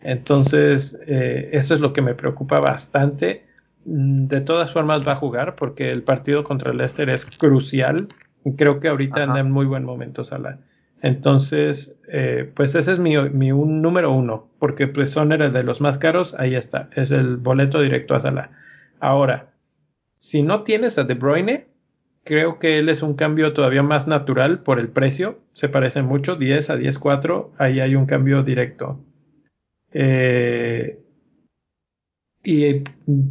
[0.02, 3.46] Entonces, eh, eso es lo que me preocupa bastante.
[3.86, 8.10] Mm, de todas formas va a jugar porque el partido contra el Leicester es crucial.
[8.58, 10.60] Creo que ahorita anda en muy buen momento Salah.
[11.04, 15.82] Entonces, eh, pues ese es mi, mi un, número uno, porque pues son de los
[15.82, 18.50] más caros, ahí está, es el boleto directo a Salah.
[19.00, 19.54] Ahora,
[20.18, 21.68] si no tienes a De Bruyne,
[22.26, 25.40] Creo que él es un cambio todavía más natural por el precio.
[25.52, 27.50] Se parecen mucho, 10 a 10.4.
[27.58, 29.04] Ahí hay un cambio directo.
[29.92, 31.00] Eh,
[32.46, 32.76] y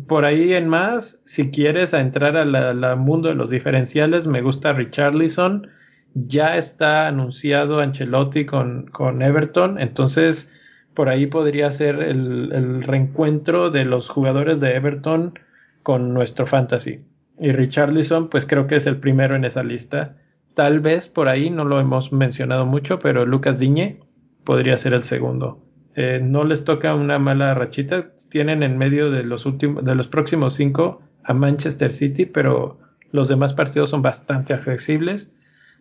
[0.06, 5.68] por ahí en más, si quieres entrar al mundo de los diferenciales, me gusta Richarlison.
[6.14, 9.80] Ya está anunciado Ancelotti con, con Everton.
[9.80, 10.52] Entonces,
[10.94, 15.38] por ahí podría ser el, el reencuentro de los jugadores de Everton
[15.82, 17.00] con nuestro fantasy.
[17.38, 20.16] Y Richarlison, pues creo que es el primero en esa lista.
[20.54, 24.00] Tal vez por ahí no lo hemos mencionado mucho, pero Lucas Diñe
[24.44, 25.64] podría ser el segundo.
[25.94, 28.12] Eh, no les toca una mala rachita.
[28.30, 32.78] Tienen en medio de los últimos, de los próximos cinco a Manchester City, pero
[33.10, 35.34] los demás partidos son bastante accesibles.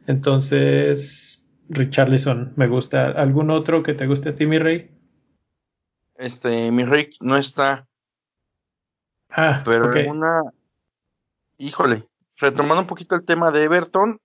[0.08, 3.08] Entonces, Richarlison me gusta.
[3.08, 4.92] ¿Algún otro que te guste a ti, mi rey?
[6.16, 7.88] Este, mi rey no está.
[9.30, 10.42] Ah, pero una,
[11.58, 12.06] híjole,
[12.38, 14.20] retomando un poquito el tema de Everton,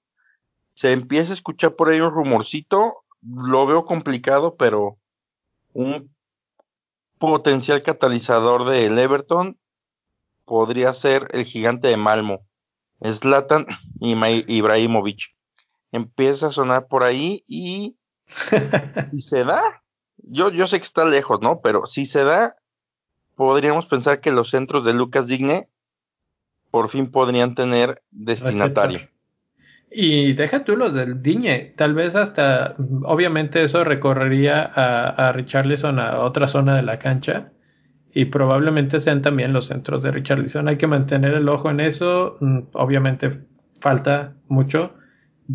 [0.74, 4.98] se empieza a escuchar por ahí un rumorcito, lo veo complicado, pero
[5.72, 6.12] un
[7.18, 9.56] potencial catalizador del Everton
[10.44, 12.40] podría ser el gigante de Malmo,
[13.02, 13.66] Zlatan
[14.00, 15.35] Ibrahimovic.
[15.96, 17.96] Empieza a sonar por ahí y
[19.10, 19.82] si se da,
[20.18, 21.60] yo, yo sé que está lejos, ¿no?
[21.60, 22.56] Pero si se da,
[23.34, 25.68] podríamos pensar que los centros de Lucas Digne
[26.70, 29.08] por fin podrían tener destinatario.
[29.90, 32.74] Y deja tú los del Diñe, tal vez hasta,
[33.04, 37.52] obviamente eso recorrería a, a Richarlison a otra zona de la cancha
[38.12, 40.68] y probablemente sean también los centros de Richarlison.
[40.68, 43.42] Hay que mantener el ojo en eso, mm, obviamente
[43.80, 44.94] falta mucho.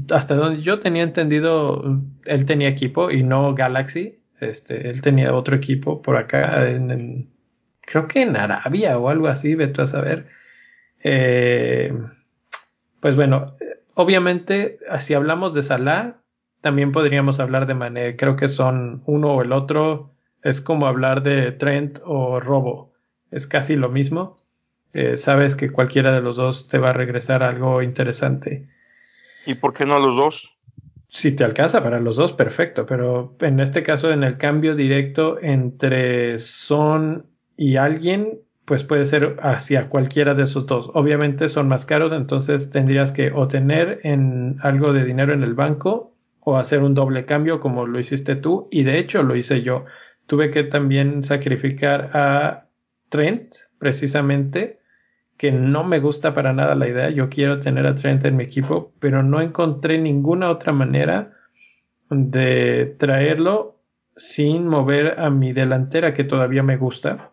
[0.09, 5.55] Hasta donde yo tenía entendido, él tenía equipo y no Galaxy, este, él tenía otro
[5.55, 7.29] equipo por acá, en,
[7.81, 10.27] creo que en Arabia o algo así, vete a saber
[11.03, 11.93] eh,
[12.99, 13.55] pues bueno,
[13.95, 16.17] obviamente, si hablamos de Salah,
[16.61, 18.15] también podríamos hablar de Mané.
[18.15, 20.13] Creo que son uno o el otro.
[20.43, 22.93] Es como hablar de Trent o Robo.
[23.31, 24.37] Es casi lo mismo.
[24.93, 28.67] Eh, sabes que cualquiera de los dos te va a regresar algo interesante.
[29.45, 30.57] ¿Y por qué no los dos?
[31.07, 32.85] Si te alcanza para los dos, perfecto.
[32.85, 37.27] Pero en este caso, en el cambio directo entre Son
[37.57, 40.89] y alguien, pues puede ser hacia cualquiera de esos dos.
[40.93, 45.53] Obviamente son más caros, entonces tendrías que o tener en algo de dinero en el
[45.53, 49.61] banco o hacer un doble cambio como lo hiciste tú y de hecho lo hice
[49.61, 49.85] yo.
[50.27, 52.67] Tuve que también sacrificar a
[53.09, 54.80] Trent precisamente
[55.41, 57.09] que no me gusta para nada la idea.
[57.09, 61.33] Yo quiero tener a Trent en mi equipo, pero no encontré ninguna otra manera
[62.11, 63.81] de traerlo
[64.15, 67.31] sin mover a mi delantera que todavía me gusta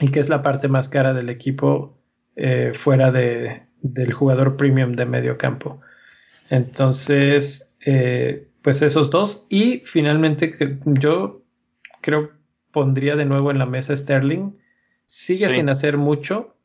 [0.00, 2.02] y que es la parte más cara del equipo
[2.34, 5.80] eh, fuera de, del jugador premium de medio campo.
[6.50, 9.46] Entonces, eh, pues esos dos.
[9.50, 10.52] Y finalmente
[10.84, 11.44] yo
[12.00, 12.32] creo
[12.72, 14.50] pondría de nuevo en la mesa Sterling.
[15.04, 16.55] Sigue sin hacer mucho,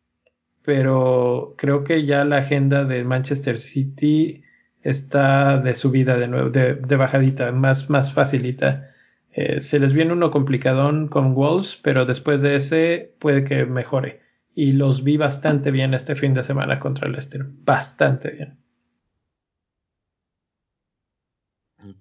[0.63, 4.43] pero creo que ya la agenda de Manchester City
[4.81, 8.93] está de subida de nuevo, de, bajadita, más, más facilita.
[9.31, 14.21] Eh, se les viene uno complicadón con Wolves, pero después de ese puede que mejore.
[14.53, 17.45] Y los vi bastante bien este fin de semana contra el Leicester.
[17.45, 18.57] Bastante bien.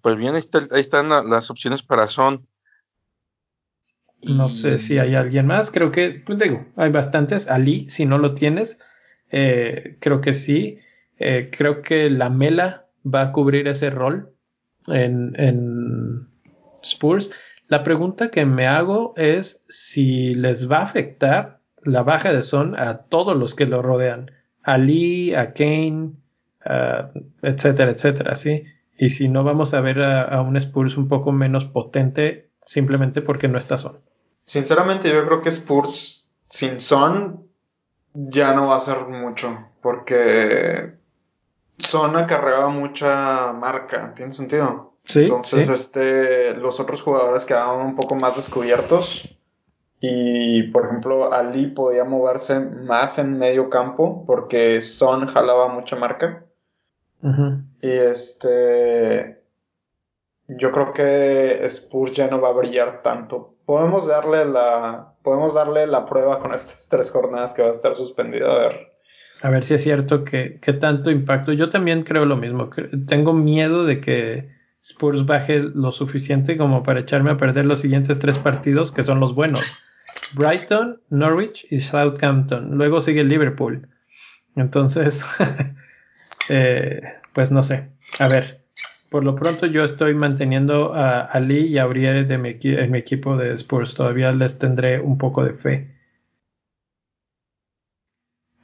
[0.03, 0.43] Pues bien, ahí,
[0.81, 2.47] están las opciones para Son.
[4.23, 5.71] No sé si hay alguien más.
[5.71, 7.49] Creo que, pues digo, hay bastantes.
[7.49, 8.79] Ali, si no lo tienes,
[9.31, 10.79] eh, creo que sí.
[11.19, 14.35] Eh, creo que la Mela va a cubrir ese rol
[14.89, 16.29] en, en
[16.83, 17.31] Spurs.
[17.69, 22.79] La pregunta que me hago es si les va a afectar la baja de Son
[22.79, 24.31] a todos los que lo rodean,
[24.63, 26.13] a Lee, a Kane,
[27.43, 28.65] etcétera, etcétera, ¿sí?
[28.99, 33.49] Y si no vamos a ver a, un Spurs un poco menos potente simplemente porque
[33.49, 33.99] no está Son.
[34.51, 37.47] Sinceramente yo creo que Spurs sin Son
[38.15, 40.95] ya no va a ser mucho porque
[41.79, 44.95] Son acarreaba mucha marca, ¿tiene sentido?
[45.15, 49.39] Entonces, este, los otros jugadores quedaban un poco más descubiertos.
[50.01, 56.45] Y, por ejemplo, Ali podía moverse más en medio campo porque Son jalaba mucha marca.
[57.23, 59.45] Y este.
[60.49, 63.55] Yo creo que Spurs ya no va a brillar tanto.
[63.71, 65.15] Podemos darle la.
[65.23, 68.51] Podemos darle la prueba con estas tres jornadas que va a estar suspendido.
[68.51, 68.91] A ver.
[69.43, 71.53] A ver si es cierto que, que tanto impacto.
[71.53, 72.69] Yo también creo lo mismo.
[73.07, 74.51] Tengo miedo de que
[74.83, 79.21] Spurs baje lo suficiente como para echarme a perder los siguientes tres partidos que son
[79.21, 79.63] los buenos.
[80.33, 82.77] Brighton, Norwich y Southampton.
[82.77, 83.89] Luego sigue Liverpool.
[84.57, 85.25] Entonces,
[86.49, 87.03] eh,
[87.35, 87.89] pues no sé.
[88.19, 88.60] A ver,
[89.11, 93.55] por lo pronto yo estoy manteniendo a Ali y a mi, en mi equipo de
[93.55, 93.95] Spurs.
[93.95, 96.01] Todavía les tendré un poco de fe.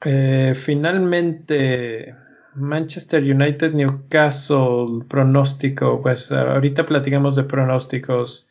[0.05, 2.15] Eh, finalmente,
[2.55, 8.49] Manchester United, Newcastle, pronóstico, pues ahorita platicamos de pronósticos.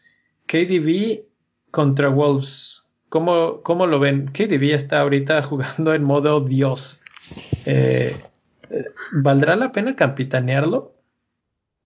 [0.48, 1.24] KDB
[1.72, 4.28] contra Wolves, ¿cómo, cómo lo ven?
[4.28, 7.02] KDB está ahorita jugando en modo Dios.
[7.66, 8.16] Eh,
[8.70, 10.95] eh, ¿Valdrá la pena capitanearlo?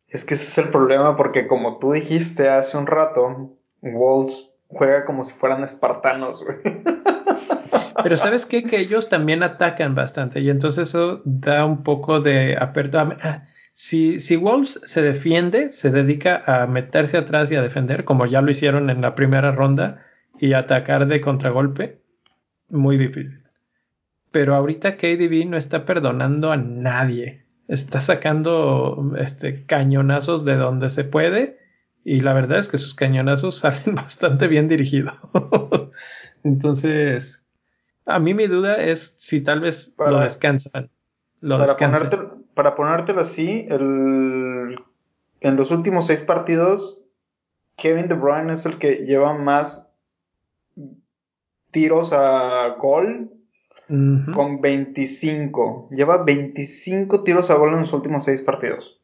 [0.10, 5.05] Es que ese es el problema porque como tú dijiste hace un rato, Wolves juega
[5.05, 6.57] como si fueran espartanos, güey.
[8.03, 8.64] Pero ¿sabes qué?
[8.64, 13.18] Que ellos también atacan bastante y entonces eso da un poco de apertura.
[13.22, 18.26] Ah, si, si Wolves se defiende, se dedica a meterse atrás y a defender, como
[18.26, 20.06] ya lo hicieron en la primera ronda,
[20.40, 22.02] y atacar de contragolpe,
[22.69, 23.44] muy difícil.
[24.31, 27.39] Pero ahorita KDB no está perdonando a nadie.
[27.69, 31.59] Está sacando este, cañonazos de donde se puede.
[32.03, 35.15] Y la verdad es que sus cañonazos salen bastante bien dirigidos.
[36.43, 37.45] Entonces,
[38.05, 40.89] a mí mi duda es si tal vez lo descansan.
[41.41, 42.17] para, Ponerte,
[42.55, 44.75] para ponértelo así, el,
[45.41, 47.05] en los últimos seis partidos,
[47.77, 49.87] Kevin De Bruyne es el que lleva más
[51.71, 53.39] tiros a gol
[53.90, 55.90] con 25.
[55.91, 59.02] Lleva 25 tiros a gol en los últimos seis partidos.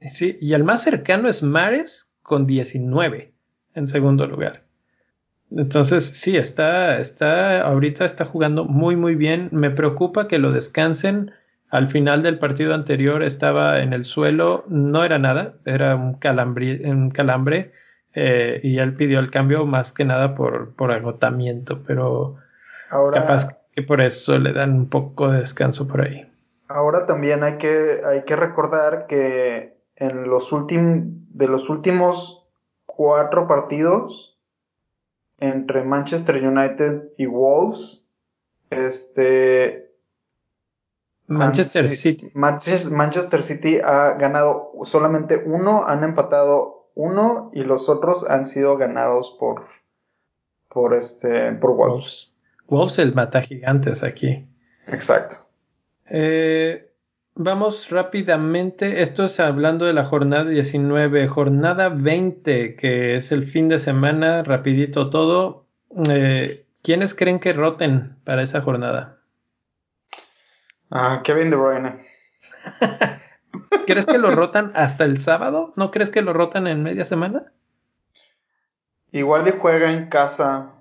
[0.00, 3.32] Sí, y el más cercano es Mares con 19
[3.74, 4.64] en segundo lugar.
[5.50, 9.48] Entonces, sí, está, está, ahorita está jugando muy, muy bien.
[9.52, 11.32] Me preocupa que lo descansen.
[11.70, 16.18] Al final del partido anterior estaba en el suelo, no era nada, era un,
[16.84, 17.72] un calambre
[18.14, 22.36] eh, y él pidió el cambio más que nada por, por agotamiento, pero
[23.12, 26.28] capaz que por eso le dan un poco de descanso por ahí.
[26.66, 32.44] Ahora también hay que, hay que recordar que en los últimos, de los últimos
[32.86, 34.36] cuatro partidos
[35.38, 38.08] entre Manchester United y Wolves,
[38.70, 39.92] este,
[41.28, 42.32] Manchester City.
[42.34, 49.36] Manchester City ha ganado solamente uno, han empatado uno y los otros han sido ganados
[49.38, 49.66] por,
[50.68, 52.34] por este, por Wolves.
[52.68, 54.46] Wolves el mata gigantes aquí.
[54.86, 55.48] Exacto.
[56.06, 56.92] Eh,
[57.34, 59.02] vamos rápidamente.
[59.02, 61.26] Esto es hablando de la jornada 19.
[61.28, 65.66] Jornada 20, que es el fin de semana, rapidito todo.
[66.10, 69.18] Eh, ¿Quiénes creen que roten para esa jornada?
[70.90, 72.06] Ah, Kevin De Bruyne.
[73.86, 75.72] ¿Crees que lo rotan hasta el sábado?
[75.76, 77.52] ¿No crees que lo rotan en media semana?
[79.10, 80.77] Igual y juega en casa.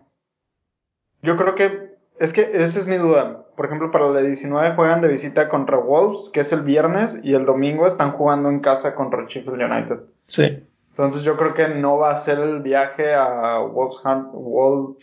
[1.27, 3.43] Yo creo que es que esa es mi duda.
[3.57, 7.33] Por ejemplo, para la 19 juegan de visita contra Wolves, que es el viernes, y
[7.33, 9.99] el domingo están jugando en casa contra Sheffield United.
[10.27, 10.63] Sí.
[10.91, 14.95] Entonces yo creo que no va a ser el viaje a Wolverhampton.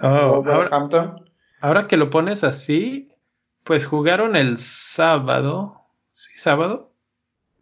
[0.00, 0.70] Oh, ahora,
[1.60, 3.10] ahora, que lo pones así,
[3.64, 5.80] pues jugaron el sábado.
[6.12, 6.91] ¿Sí, sábado?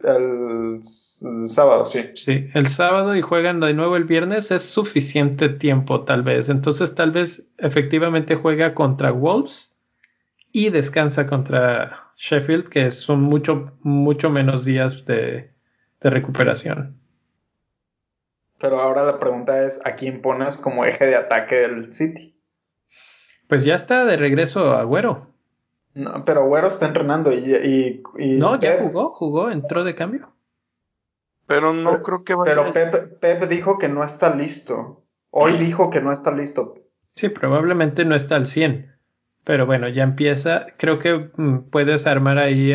[0.02, 0.80] El,
[1.44, 2.10] sábado, sí.
[2.14, 6.48] Sí, el sábado y juegan de nuevo el viernes es suficiente tiempo, tal vez.
[6.48, 9.76] Entonces, tal vez efectivamente juega contra Wolves
[10.52, 15.52] y descansa contra Sheffield, que son mucho, mucho menos días de,
[16.00, 16.98] de recuperación.
[18.58, 22.36] Pero ahora la pregunta es: ¿a quién pones como eje de ataque del City?
[23.48, 25.29] Pues ya está de regreso Agüero.
[25.94, 28.02] No, pero Agüero está entrenando y,
[28.38, 30.32] No, ya jugó, jugó, entró de cambio.
[31.46, 32.72] Pero no creo que vaya.
[32.72, 35.02] Pero Pep, dijo que no está listo.
[35.30, 36.76] Hoy dijo que no está listo.
[37.16, 38.94] Sí, probablemente no está al 100.
[39.42, 40.66] Pero bueno, ya empieza.
[40.76, 42.72] Creo que mm, puedes armar ahí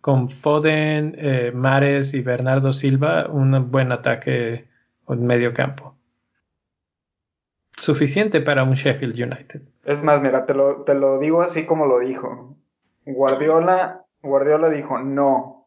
[0.00, 4.66] con Foden, eh, Mares y Bernardo Silva un buen ataque
[5.08, 5.98] en medio campo
[7.80, 9.62] suficiente para un Sheffield United.
[9.88, 12.54] Es más, mira, te lo, te lo digo así como lo dijo.
[13.06, 15.66] Guardiola, Guardiola dijo no.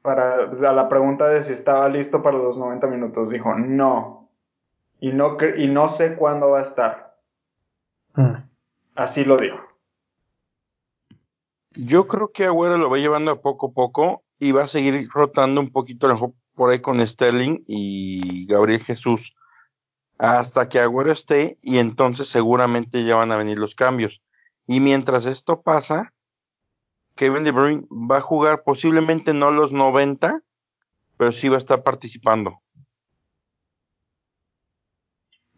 [0.00, 4.30] Para a la pregunta de si estaba listo para los 90 minutos, dijo no.
[5.00, 7.18] Y no, y no sé cuándo va a estar.
[8.14, 8.36] Mm.
[8.94, 9.58] Así lo dijo.
[11.72, 15.10] Yo creo que Agüero lo va llevando a poco a poco y va a seguir
[15.12, 16.08] rotando un poquito
[16.54, 19.36] por ahí con Sterling y Gabriel Jesús
[20.18, 24.22] hasta que Agüero esté y entonces seguramente ya van a venir los cambios.
[24.66, 26.12] Y mientras esto pasa,
[27.14, 30.42] Kevin De Bruyne va a jugar posiblemente no los 90,
[31.16, 32.60] pero sí va a estar participando.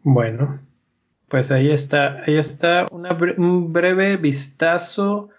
[0.03, 0.59] Bueno,
[1.27, 5.29] pues ahí está, ahí está un breve vistazo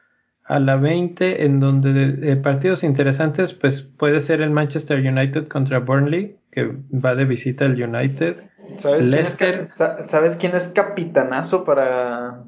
[0.45, 6.39] a la 20 en donde partidos interesantes pues puede ser el Manchester United contra Burnley
[6.53, 12.45] que va de visita al United ¿Sabes, Quién es, ¿Sabes quién es capitanazo para,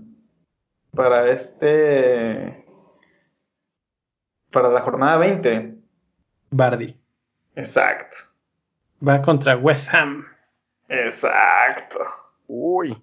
[0.95, 2.65] para este,
[4.53, 5.75] para la jornada 20?
[6.51, 6.97] Bardi.
[7.57, 8.19] Exacto.
[9.07, 10.25] Va contra West Ham.
[10.89, 11.99] Exacto.
[12.47, 12.97] Uy.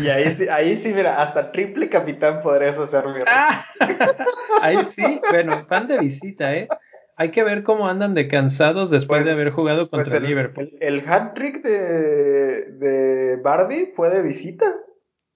[0.00, 3.24] Y ahí sí, ahí sí, mira, hasta triple capitán podrías hacerme.
[3.26, 3.64] Ah,
[4.62, 6.68] ahí sí, bueno, van de visita, ¿eh?
[7.16, 10.70] Hay que ver cómo andan de cansados después de pues, haber jugado pues contra Liverpool.
[10.80, 14.66] El, hat trick de, de Bardi fue de visita.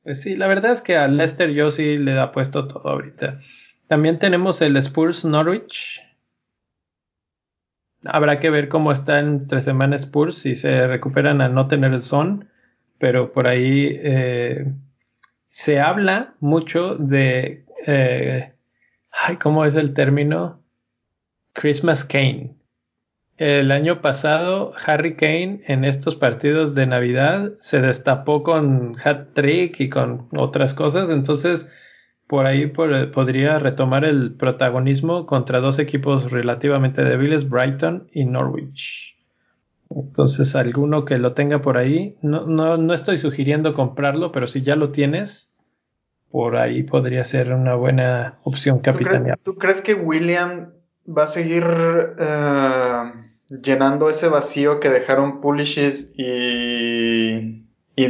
[0.03, 3.40] Pues sí, la verdad es que a Leicester yo sí le da puesto todo ahorita.
[3.89, 6.03] También tenemos el Spurs Norwich.
[8.05, 12.01] Habrá que ver cómo está entre semanas Spurs si se recuperan a no tener el
[12.01, 12.48] son.
[12.98, 14.73] Pero por ahí eh,
[15.51, 17.65] se habla mucho de.
[17.86, 18.53] Eh,
[19.11, 20.62] ay, ¿cómo es el término?
[21.56, 22.54] Christmas Kane.
[23.38, 29.80] El año pasado, Harry Kane en estos partidos de Navidad se destapó con hat trick
[29.80, 31.68] y con otras cosas, entonces
[32.26, 39.16] por ahí podría retomar el protagonismo contra dos equipos relativamente débiles, Brighton y Norwich.
[39.90, 44.62] Entonces, alguno que lo tenga por ahí, no, no, no estoy sugiriendo comprarlo, pero si
[44.62, 45.54] ya lo tienes,
[46.30, 49.38] por ahí podría ser una buena opción capitanear.
[49.44, 50.76] ¿Tú crees que William
[51.06, 51.64] va a seguir
[52.18, 53.12] eh,
[53.48, 57.62] llenando ese vacío que dejaron Pulisic y,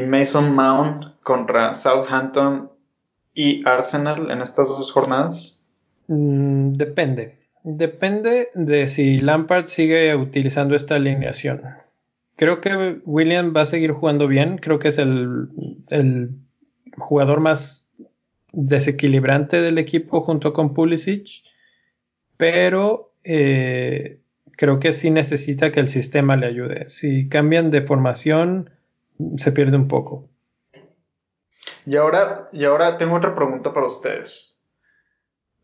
[0.06, 2.70] Mason Mount contra Southampton
[3.34, 5.78] y Arsenal en estas dos jornadas?
[6.08, 7.38] Mm, depende.
[7.62, 11.62] Depende de si Lampard sigue utilizando esta alineación.
[12.36, 14.58] Creo que William va a seguir jugando bien.
[14.58, 16.30] Creo que es el
[16.98, 17.86] jugador más
[18.52, 21.42] desequilibrante del equipo junto con Pulisic
[22.36, 24.20] pero eh,
[24.56, 26.88] creo que sí necesita que el sistema le ayude.
[26.88, 28.70] Si cambian de formación,
[29.38, 30.28] se pierde un poco.
[31.84, 34.58] Y ahora, y ahora tengo otra pregunta para ustedes.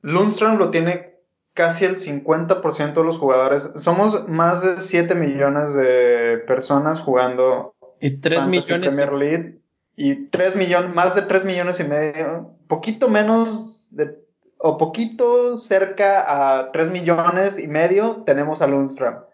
[0.02, 1.12] Lundström lo tiene
[1.54, 3.72] casi el 50% de los jugadores.
[3.76, 9.58] Somos más de 7 millones de personas jugando y 3 millones Premier League
[9.96, 14.21] y 3 millones, más de 3 millones y medio, poquito menos de,
[14.64, 19.24] o poquito cerca a 3 millones y medio tenemos a Lundström.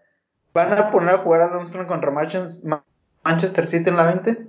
[0.55, 4.48] ¿Van a poner a jugar a Lundström contra Manchester City en la 20?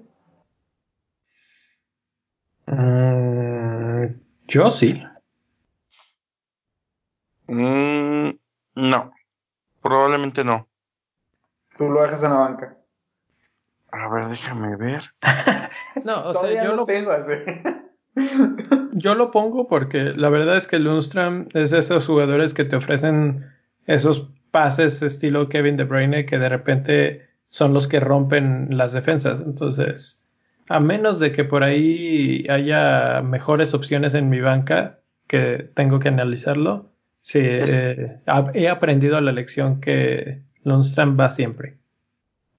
[2.67, 4.05] Mm,
[4.47, 5.03] yo sí.
[7.47, 8.29] Mm,
[8.75, 9.11] no,
[9.81, 10.65] probablemente no.
[11.77, 12.77] Tú lo dejas en la banca.
[13.91, 15.03] A ver, déjame ver.
[16.05, 17.33] no, o sea, yo lo tengo así.
[18.99, 22.75] yo lo pongo porque la verdad es que Lundstrom es de esos jugadores que te
[22.75, 23.45] ofrecen
[23.85, 29.41] esos pases estilo Kevin De Bruyne que de repente son los que rompen las defensas.
[29.41, 30.23] Entonces,
[30.69, 36.09] a menos de que por ahí haya mejores opciones en mi banca, que tengo que
[36.09, 36.89] analizarlo,
[37.21, 38.21] Sí, eh,
[38.53, 41.77] he aprendido la lección que Lundström va siempre.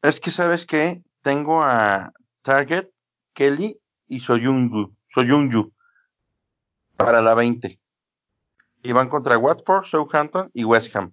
[0.02, 1.02] Es que, ¿sabes qué?
[1.22, 2.12] Tengo a
[2.42, 2.88] Target,
[3.34, 5.72] Kelly y Soyunju, Soyunju
[7.04, 7.78] para la 20.
[8.82, 11.12] Y van contra Watford, Southampton y West Ham.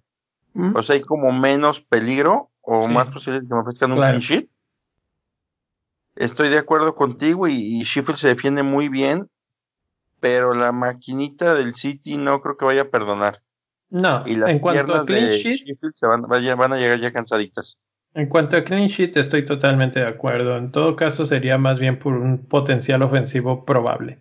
[0.54, 0.76] Mm.
[0.76, 4.48] O sea, hay como menos peligro o más posible que me ofrezcan un clean sheet.
[6.16, 9.28] Estoy de acuerdo contigo y, y Sheffield se defiende muy bien,
[10.20, 13.42] pero la maquinita del City no creo que vaya a perdonar.
[13.90, 17.78] No, en cuanto a clean sheet, se van, a llegar ya cansaditas.
[18.14, 20.56] En cuanto a clean sheet, estoy totalmente de acuerdo.
[20.58, 24.20] En todo caso, sería más bien por un potencial ofensivo probable.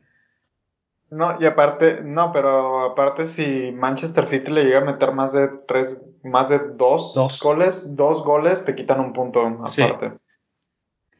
[1.09, 5.49] No, y aparte, no, pero aparte si Manchester City le llega a meter más de
[5.67, 10.13] tres, más de dos, goles, dos goles te quitan un punto aparte.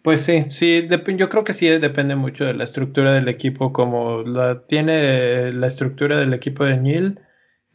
[0.04, 4.24] Pues sí, sí, yo creo que sí depende mucho de la estructura del equipo, como
[4.24, 7.20] la tiene la estructura del equipo de Neil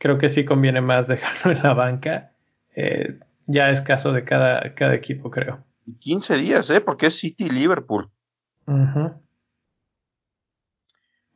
[0.02, 2.32] creo que sí conviene más dejarlo en la banca.
[2.74, 5.64] Eh, ya es caso de cada, cada equipo, creo.
[6.00, 6.80] 15 días, ¿eh?
[6.80, 8.10] Porque es City y Liverpool.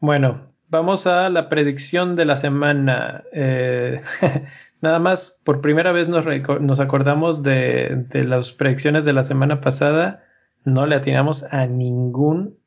[0.01, 3.25] Bueno, vamos a la predicción de la semana.
[3.33, 4.01] Eh,
[4.81, 6.25] nada más, por primera vez nos,
[6.61, 10.25] nos acordamos de, de, las predicciones de la semana pasada.
[10.65, 12.59] No le atinamos a ningún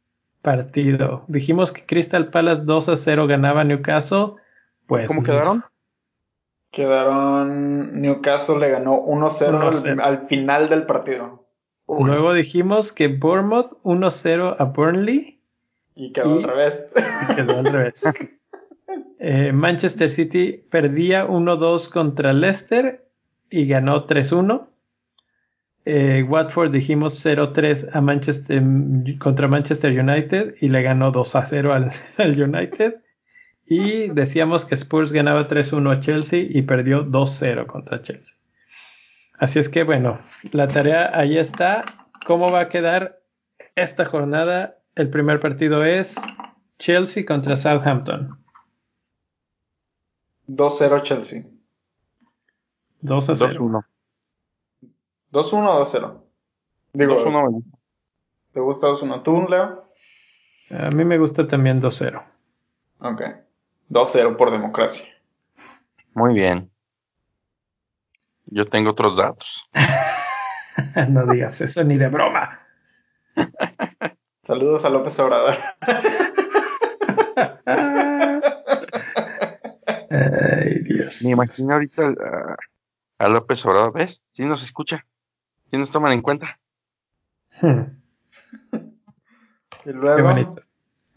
[0.41, 1.25] partido.
[1.27, 4.33] Dijimos que Crystal Palace 2 a 0 ganaba Newcastle.
[4.87, 5.63] Pues ¿Cómo quedaron?
[6.71, 8.01] Quedaron.
[8.01, 11.47] Newcastle le ganó 1-0 al, final del partido.
[11.87, 15.38] Luego dijimos que Bournemouth 1-0 a Burnley.
[15.99, 16.87] Y quedó al revés.
[16.95, 18.03] Y quedó al revés.
[19.21, 23.05] Eh, Manchester City perdía 1-2 contra Leicester
[23.49, 24.65] y ganó 3-1.
[25.83, 28.63] Eh, Watford dijimos 0-3 a Manchester
[29.19, 33.01] contra Manchester United y le ganó 2-0 al, al United.
[33.65, 38.37] Y decíamos que Spurs ganaba 3-1 a Chelsea y perdió 2-0 contra Chelsea.
[39.37, 40.17] Así es que bueno,
[40.53, 41.83] la tarea ahí está.
[42.25, 43.19] ¿Cómo va a quedar
[43.75, 44.78] esta jornada?
[44.99, 46.17] El primer partido es
[46.77, 48.37] Chelsea contra Southampton.
[50.49, 51.45] 2-0 Chelsea.
[52.99, 53.85] 2 0.
[55.31, 56.21] 2-1 o 2-0.
[56.91, 57.63] Digo, 2-1
[58.51, 59.23] ¿Te gusta 2-1?
[59.23, 59.89] ¿Tú, Leo?
[60.69, 62.21] A mí me gusta también 2-0.
[62.99, 63.21] Ok.
[63.89, 65.07] 2-0 por democracia.
[66.13, 66.69] Muy bien.
[68.47, 69.69] Yo tengo otros datos.
[71.07, 72.59] no digas eso ni de broma.
[74.49, 75.55] Saludos a López Obrador.
[80.09, 81.21] Ay, Dios.
[81.23, 82.15] Me imagino ahorita
[83.19, 84.23] a, López Obrador, ¿ves?
[84.31, 85.05] Si nos escucha,
[85.69, 86.59] si nos toman en cuenta.
[87.61, 87.99] Hmm.
[89.85, 90.61] y luego, Qué bonito.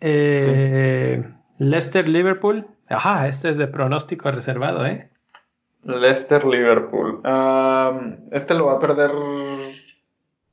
[0.00, 1.22] eh,
[1.58, 2.66] Leicester Liverpool.
[2.88, 5.10] Ajá, este es de pronóstico reservado, ¿eh?
[5.82, 7.20] Leicester Liverpool.
[8.32, 9.10] este lo va a perder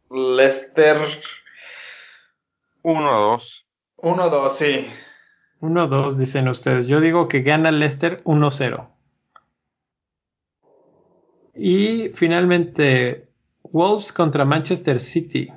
[0.10, 0.98] Leicester
[2.84, 3.66] 1-2.
[3.98, 4.88] 1-2, sí.
[5.62, 6.88] 1-2, dicen ustedes.
[6.88, 8.90] Yo digo que gana Leicester 1-0.
[11.53, 13.30] Y finalmente,
[13.64, 15.53] Wolves contra Manchester City.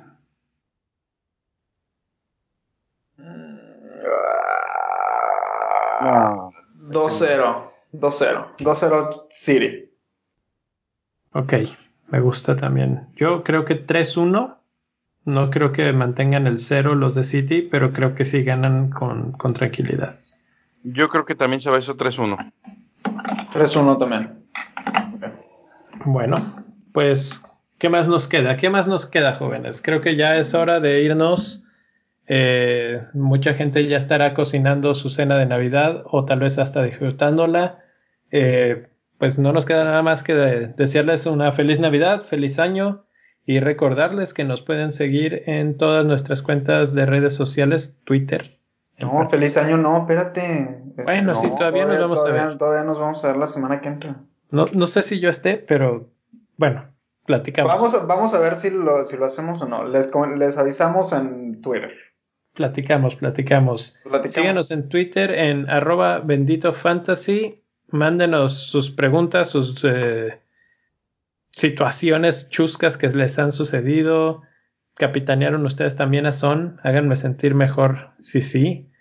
[5.97, 7.71] 2-0.
[7.93, 8.55] 2-0.
[8.57, 9.91] 2-0 City.
[11.33, 11.53] Ok,
[12.07, 13.07] me gusta también.
[13.15, 14.57] Yo creo que 3-1.
[15.25, 19.31] No creo que mantengan el 0 los de City, pero creo que sí ganan con,
[19.31, 20.19] con tranquilidad.
[20.83, 22.51] Yo creo que también se va eso 3-1.
[23.53, 24.45] 3-1 también.
[26.05, 26.35] Bueno,
[26.93, 27.43] pues,
[27.79, 28.55] ¿qué más nos queda?
[28.55, 29.81] ¿Qué más nos queda, jóvenes?
[29.81, 31.63] Creo que ya es hora de irnos.
[32.27, 37.79] Eh, mucha gente ya estará cocinando su cena de Navidad o tal vez hasta disfrutándola.
[38.29, 43.05] Eh, pues no nos queda nada más que desearles una feliz Navidad, feliz año
[43.45, 48.57] y recordarles que nos pueden seguir en todas nuestras cuentas de redes sociales, Twitter.
[48.97, 50.81] No, feliz año no, espérate.
[51.03, 52.57] Bueno, sí, todavía, nos vamos a ver.
[52.57, 54.15] Todavía nos vamos a ver la semana que entra.
[54.51, 56.09] No, no sé si yo esté, pero
[56.57, 56.85] bueno,
[57.25, 57.73] platicamos.
[57.73, 59.85] Vamos, vamos a ver si lo, si lo hacemos o no.
[59.85, 61.91] Les, les avisamos en Twitter.
[62.53, 67.61] Platicamos, platicamos, Síganos en Twitter en arroba bendito fantasy.
[67.89, 70.39] Mándenos sus preguntas, sus eh,
[71.55, 74.43] situaciones chuscas que les han sucedido.
[74.95, 76.79] ¿Capitanearon ustedes también a Son?
[76.83, 78.91] Háganme sentir mejor si sí.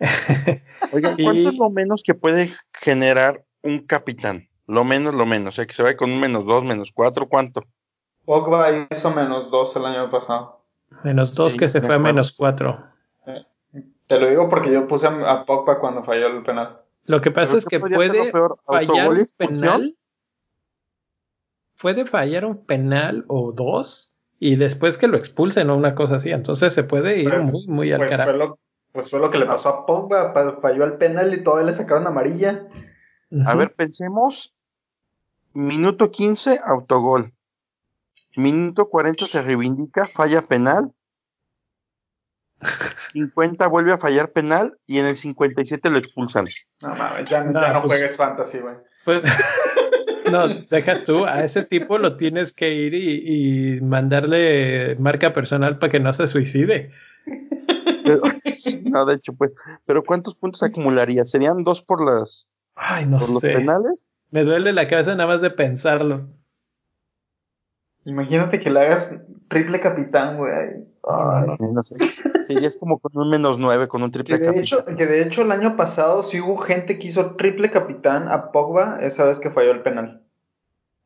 [0.92, 4.48] Oigan, ¿cuánto es lo menos que puede generar un capitán?
[4.66, 5.54] Lo menos, lo menos.
[5.54, 7.62] O sea, que se vaya con un menos dos, menos cuatro, ¿cuánto?
[8.24, 10.64] Pogba hizo menos dos el año pasado.
[11.02, 12.84] Menos dos que se fue a menos cuatro.
[14.06, 16.80] Te lo digo porque yo puse a Pogba cuando falló el penal.
[17.04, 18.32] Lo que pasa es que puede
[18.66, 19.96] fallar un penal.
[21.80, 26.30] Puede fallar un penal o dos y después que lo expulsen o una cosa así.
[26.30, 28.58] Entonces se puede ir pues, muy, muy al pues carajo.
[28.92, 30.32] pues fue lo que le pasó a Pogba.
[30.60, 32.68] Falló el penal y todavía le sacaron amarilla.
[33.44, 34.56] A ver, pensemos
[35.56, 37.32] Minuto 15, autogol.
[38.36, 40.92] Minuto 40 se reivindica, falla penal.
[43.12, 46.46] 50 vuelve a fallar penal y en el 57 lo expulsan.
[46.82, 48.74] No mames, ya, no, pues, juegues fantasy, güey.
[49.06, 49.22] Pues,
[50.30, 55.92] no, deja tú, a ese tipo lo tienes que ir y, mandarle marca personal para
[55.92, 56.90] que no se suicide.
[58.84, 59.54] no, de hecho, pues,
[59.84, 61.24] pero ¿cuántos puntos acumularía?
[61.24, 64.06] ¿Serían dos por las Ay, no por los penales?
[64.30, 66.28] Me duele la cabeza nada más de pensarlo.
[68.04, 70.86] Imagínate que le hagas triple capitán, güey.
[71.02, 71.96] Ay, no sé.
[72.48, 75.22] Y es como con un menos nueve, con un triple que de Hecho, que de
[75.22, 79.40] hecho el año pasado sí hubo gente que hizo triple capitán a Pogba esa vez
[79.40, 80.22] que falló el penal.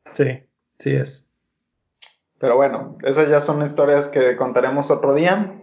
[0.05, 0.43] Sí,
[0.79, 1.27] sí es.
[2.39, 5.61] Pero bueno, esas ya son historias que contaremos otro día.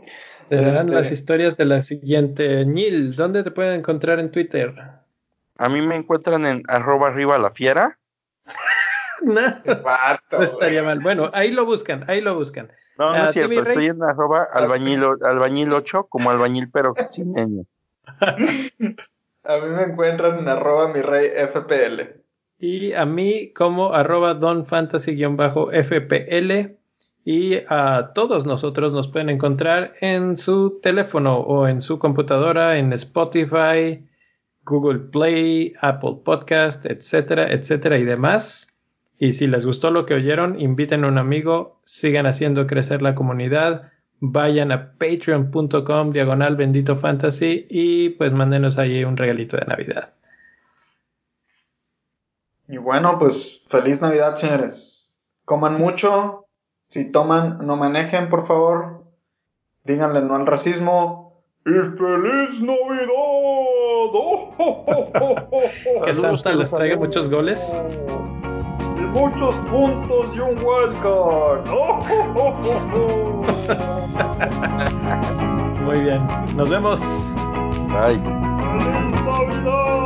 [0.49, 2.65] Serán las este historias de la siguiente.
[2.65, 4.75] Nil, ¿dónde te pueden encontrar en Twitter?
[5.57, 7.99] A mí me encuentran en arroba arriba la fiera.
[9.23, 9.41] no,
[10.31, 11.01] no estaría mal.
[11.01, 12.71] Bueno, ahí lo buscan, ahí lo buscan.
[12.99, 17.67] No, no es cierto, estoy en arroba albañil, albañil 8 como albañil pero sin.
[19.45, 22.21] A mí me encuentran en arroba mi rey FPL.
[22.59, 26.77] Y a mí como arroba donfantasy-fpl.
[27.25, 32.93] Y a todos nosotros nos pueden encontrar en su teléfono o en su computadora, en
[32.93, 34.07] Spotify,
[34.65, 38.77] Google Play, Apple Podcast, etcétera, etcétera y demás.
[39.19, 43.17] Y si les gustó lo que oyeron, inviten a un amigo, sigan haciendo crecer la
[43.17, 43.91] comunidad,
[44.21, 50.13] vayan a patreon.com diagonal bendito fantasy y pues mándenos ahí un regalito de Navidad.
[52.69, 55.25] Y bueno, pues feliz Navidad, señores.
[55.45, 56.47] Coman mucho.
[56.89, 59.05] Si toman, no manejen, por favor.
[59.85, 61.43] Díganle no al racismo.
[61.65, 63.09] ¡Y feliz Navidad!
[66.05, 67.79] que Santa les traiga muchos goles.
[69.19, 71.69] Muchos puntos y un wildcard.
[75.83, 76.25] Muy bien.
[76.55, 77.35] Nos vemos.
[77.89, 78.21] Bye.
[78.79, 79.98] ¡Feliz Navidad!